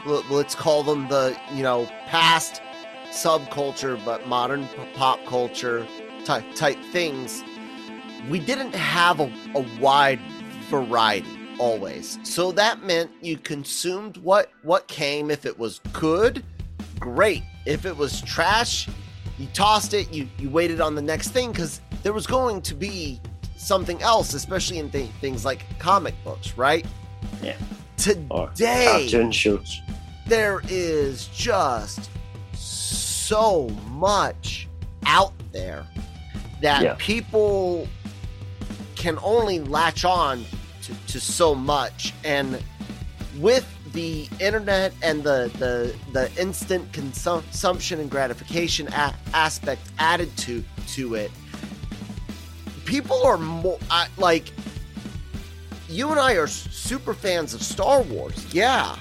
[0.07, 2.63] let's call them the you know past
[3.11, 5.89] subculture but modern pop culture
[6.25, 7.43] type type things.
[8.29, 9.25] We didn't have a,
[9.57, 10.21] a wide
[10.71, 15.31] variety always, so that meant you consumed what what came.
[15.31, 16.45] If it was good,
[16.99, 17.43] great.
[17.67, 18.89] If it was trash,
[19.39, 20.13] you tossed it.
[20.13, 23.21] You you waited on the next thing because there was going to be
[23.57, 26.87] something else, especially in th- things like comic books, right?
[27.43, 27.57] Yeah.
[27.97, 29.81] Today, cartoon shows.
[30.27, 32.11] there is just
[32.53, 34.69] so much
[35.07, 35.87] out there
[36.61, 36.97] that Yeah.
[36.99, 37.89] people
[38.97, 40.45] can only latch on
[40.87, 42.13] to, to so much.
[42.25, 42.63] And
[43.39, 50.37] with the internet and the the, the instant consum- consumption and gratification a- aspect added
[50.37, 51.31] to to it
[52.85, 54.53] people are more I, like
[55.89, 58.97] you and I are super fans of Star Wars yeah.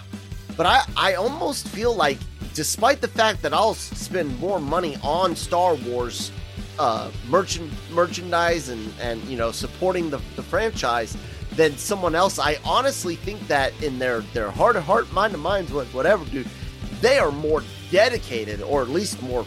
[0.56, 2.20] But I, I almost feel like,
[2.54, 6.32] despite the fact that I'll spend more money on Star Wars
[6.80, 11.16] uh, merchant merchandise and, and you know supporting the, the franchise
[11.56, 15.40] than someone else, I honestly think that in their their heart of heart, mind of
[15.40, 16.48] minds, whatever, dude,
[17.02, 19.46] they are more dedicated or at least more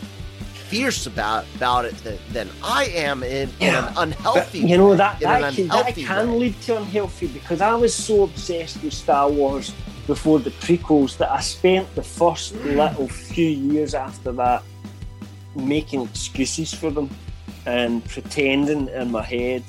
[0.69, 4.77] fierce about about it than, than I am in, in Yeah, an But, unhealthy you
[4.77, 6.39] know that in an that can, that can way.
[6.39, 9.73] lead to unhealthy because I was so obsessed with Star Wars
[10.07, 12.77] before the prequels that I spent the first mm.
[12.77, 14.63] little few years after that
[15.55, 17.11] making excuses for them
[17.65, 19.63] and pretending in my head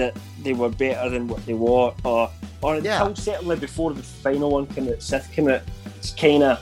[0.00, 2.30] that they were better than what they were, or
[2.62, 3.14] or until Yeah.
[3.14, 5.62] certainly before the final one came out, Sith came out,
[5.98, 6.58] it's kind of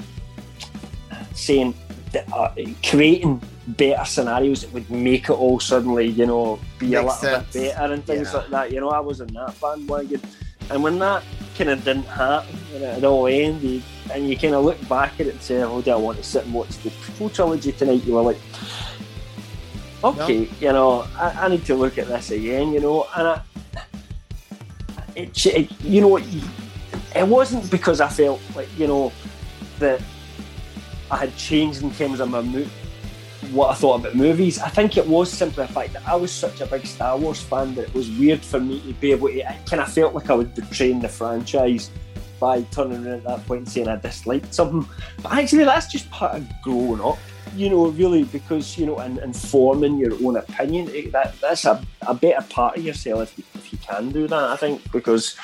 [1.35, 1.75] saying
[2.13, 2.51] that, uh,
[2.89, 7.41] creating better scenarios that would make it all suddenly, you know, be a Makes little
[7.41, 7.53] sense.
[7.53, 8.39] bit better and things Yeah.
[8.39, 8.73] like that.
[8.73, 10.21] You know, I was in that bandwagon,
[10.71, 11.23] and when that
[11.57, 13.83] kind of didn't happen and it all ended,
[14.13, 16.25] and you kind of look back at it and say, "Oh, do I want to
[16.25, 18.39] sit and watch the full trilogy tonight?" You were like,
[20.05, 23.41] "Okay, you know, I, I need to look at this again." You know, and I,
[25.15, 29.13] it, it, you know, it wasn't because I felt like you know
[29.79, 30.01] that
[31.11, 32.67] I had changed in terms of my mo-
[33.51, 34.59] what I thought about movies.
[34.59, 37.41] I think it was simply the fact that I was such a big Star Wars
[37.41, 39.49] fan that it was weird for me to be able to.
[39.49, 41.91] I kind of felt like I was betraying the franchise
[42.41, 44.89] by turning around at that point and saying I disliked something.
[45.23, 47.19] But actually, that's just part of growing up.
[47.57, 50.91] You know, really, because you know, and, and forming your own opinion.
[50.95, 54.27] eh, That that's a, a better part of yourself if you, if you can do
[54.29, 54.45] that.
[54.51, 55.35] I think because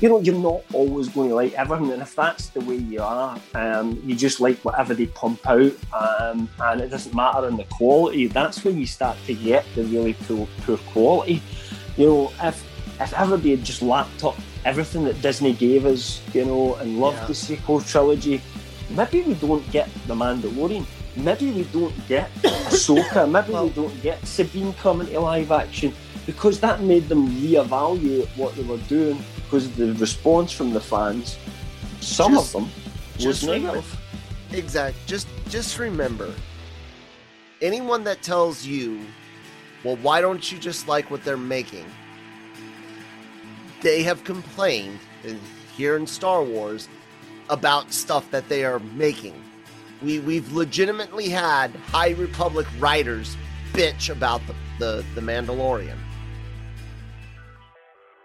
[0.00, 3.00] you know, you're not always going to like everything, and if that's the way you
[3.00, 7.56] are, um, you just like whatever they pump out, um, and it doesn't matter in
[7.56, 8.26] the quality.
[8.26, 11.40] That's when you start to get the really poor, poor quality.
[11.96, 12.66] You know, if
[13.04, 17.18] if everybody had just lapped up everything that Disney gave us, you know, and loved
[17.18, 17.26] Yeah.
[17.26, 18.40] the sequel trilogy,
[18.90, 20.84] maybe we don't get the Mandalorian.
[21.16, 23.30] Maybe we don't get Ahsoka.
[23.30, 25.92] Maybe Well- we don't get Sabine coming to live action
[26.24, 30.80] because that made them reevaluate what they were doing because of the response from the
[30.80, 31.36] fans.
[32.00, 32.70] Some Just- of them
[33.16, 33.98] was just remember- negative.
[34.52, 34.96] Exact.
[35.06, 36.32] Just just remember,
[37.60, 39.00] anyone that tells you,
[39.84, 41.84] well, why don't you just like what they're making?
[43.82, 44.98] They have complained
[45.76, 46.88] here in Star Wars
[47.48, 49.34] about stuff that they are making.
[50.02, 53.36] We we've legitimately had High Republic writers
[53.72, 55.98] bitch about the the, the Mandalorian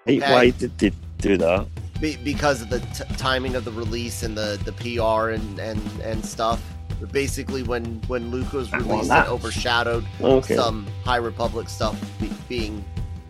[0.08, 0.20] Hey.
[0.20, 1.68] Why did they do that?
[2.00, 5.82] be, because of the t- timing of the release and the, the PR and, and,
[6.02, 6.64] and stuff.
[7.00, 10.56] But basically, when when Luke was released, it overshadowed Okay.
[10.56, 12.84] some High Republic stuff be, being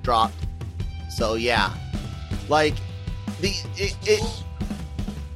[0.03, 0.35] dropped.
[1.09, 1.73] So yeah,
[2.49, 2.75] like
[3.41, 4.43] the it, it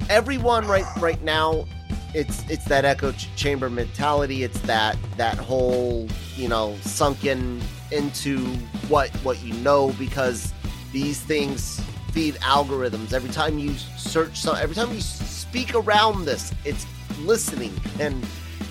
[0.09, 1.65] everyone right right now,
[2.13, 4.43] it's it's that echo ch- chamber mentality.
[4.43, 8.39] It's that that whole you know sunken into
[8.87, 10.53] what what you know because
[10.91, 11.81] these things
[12.11, 13.13] feed algorithms.
[13.13, 16.85] Every time you search some, every time you speak around this, it's
[17.19, 18.25] listening and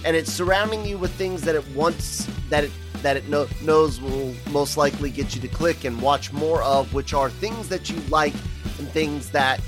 [0.04, 2.70] and it's surrounding you with things that it wants that it
[3.02, 6.92] that it know, knows will most likely get you to click and watch more of,
[6.94, 8.34] which are things that you like
[8.78, 9.60] and things that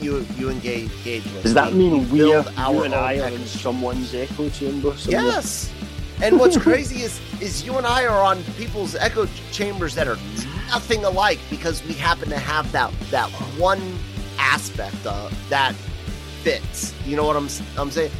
[0.00, 1.42] you you engage, engage with.
[1.42, 4.96] Does that mean we are, you and I are in someone's echo chamber?
[4.96, 5.22] somewhere?
[5.22, 5.72] Yes.
[6.22, 10.18] And what's crazy is is you and I are on people's echo chambers that are
[10.68, 13.98] nothing alike because we happen to have that that one
[14.38, 15.74] aspect of that
[16.42, 16.94] fits.
[17.06, 17.48] You know what I'm
[17.78, 18.10] I'm saying?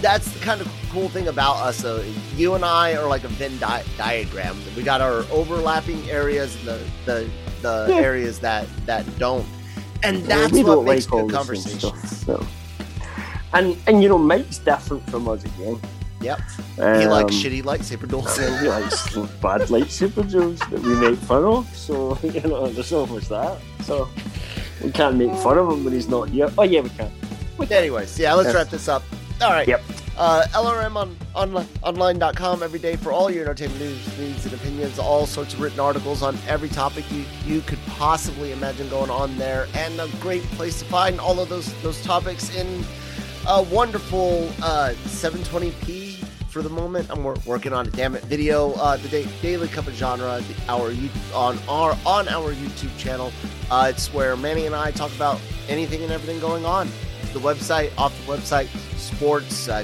[0.00, 1.76] That's the kind of cool thing about us.
[1.78, 2.02] So
[2.36, 4.56] you and I are like a Venn di- diagram.
[4.76, 7.28] We got our overlapping areas, the the
[7.62, 7.96] the Yeah.
[7.96, 9.46] areas that that don't,
[10.02, 11.82] and that's what makes like good conversations.
[11.82, 12.46] stuff, so.
[13.54, 15.80] And and you know, Mike's different from us again.
[16.20, 16.40] Yep,
[16.76, 18.38] he likes Um, shitty lightsaber duels.
[18.38, 21.66] and he likes bad lightsaber duels that we make fun of.
[21.76, 23.58] So you know, there's so much that.
[23.82, 24.08] So
[24.82, 26.50] we can't make fun of him when he's not here.
[26.58, 27.10] Oh yeah, we can.
[27.56, 28.54] But, anyways, yeah, let's Yes.
[28.54, 29.02] wrap this up.
[29.42, 29.68] All right.
[29.68, 29.82] Yep.
[30.16, 34.98] Uh, LRM on, on online.com every day for all your entertainment news, needs, and opinions.
[34.98, 39.36] All sorts of written articles on every topic you, you could possibly imagine going on
[39.36, 42.82] there, and a great place to find all of those those topics in
[43.46, 47.10] a wonderful uh, 720p for the moment.
[47.10, 48.72] I'm wor- working on a damn it video.
[48.72, 52.96] Uh, the da- daily cup of genre, the, our you on our on our YouTube
[52.96, 53.30] channel.
[53.70, 56.88] Uh, it's where Manny and I talk about anything and everything going on.
[57.34, 58.68] The website, off the website,
[59.16, 59.82] sports, uh,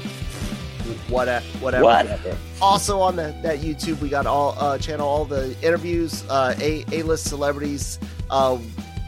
[1.09, 1.85] whatever, whatever.
[1.85, 2.37] Whatever.
[2.61, 6.85] Also on the, that YouTube, we got all uh, channel all the interviews, uh, a
[6.93, 7.99] a list celebrities.
[8.31, 8.59] Uh,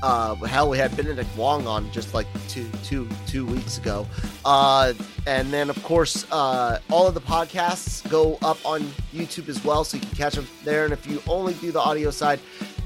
[0.03, 4.07] uh, hell, we had Benedict Wong on just like two two two weeks ago.
[4.45, 4.93] Uh,
[5.27, 8.83] and then of course, uh, all of the podcasts go up on
[9.15, 10.85] YouTube as well, so you can catch them there.
[10.85, 12.41] And if you only do the audio side.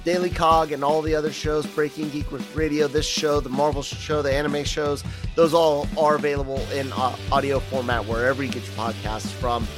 [0.08, 3.82] Daily Cog and all the other shows, Breaking Geek with Radio, this show, the Marvel
[3.82, 5.04] show, the anime shows,
[5.34, 9.68] those all are available in uh, audio format wherever you get your podcasts from.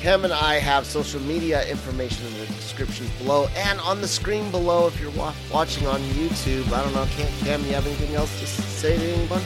[0.00, 4.50] Cam and I have social media information in the description below and on the screen
[4.50, 6.72] below if you're wa- watching on YouTube.
[6.72, 9.42] I don't know, Cam, Cam, you have anything else to say to anyone?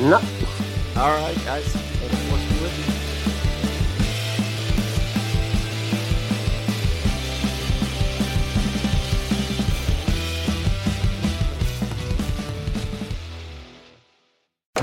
[0.00, 0.22] No.
[0.96, 1.66] All right, guys.
[1.66, 2.97] Thank you for with me.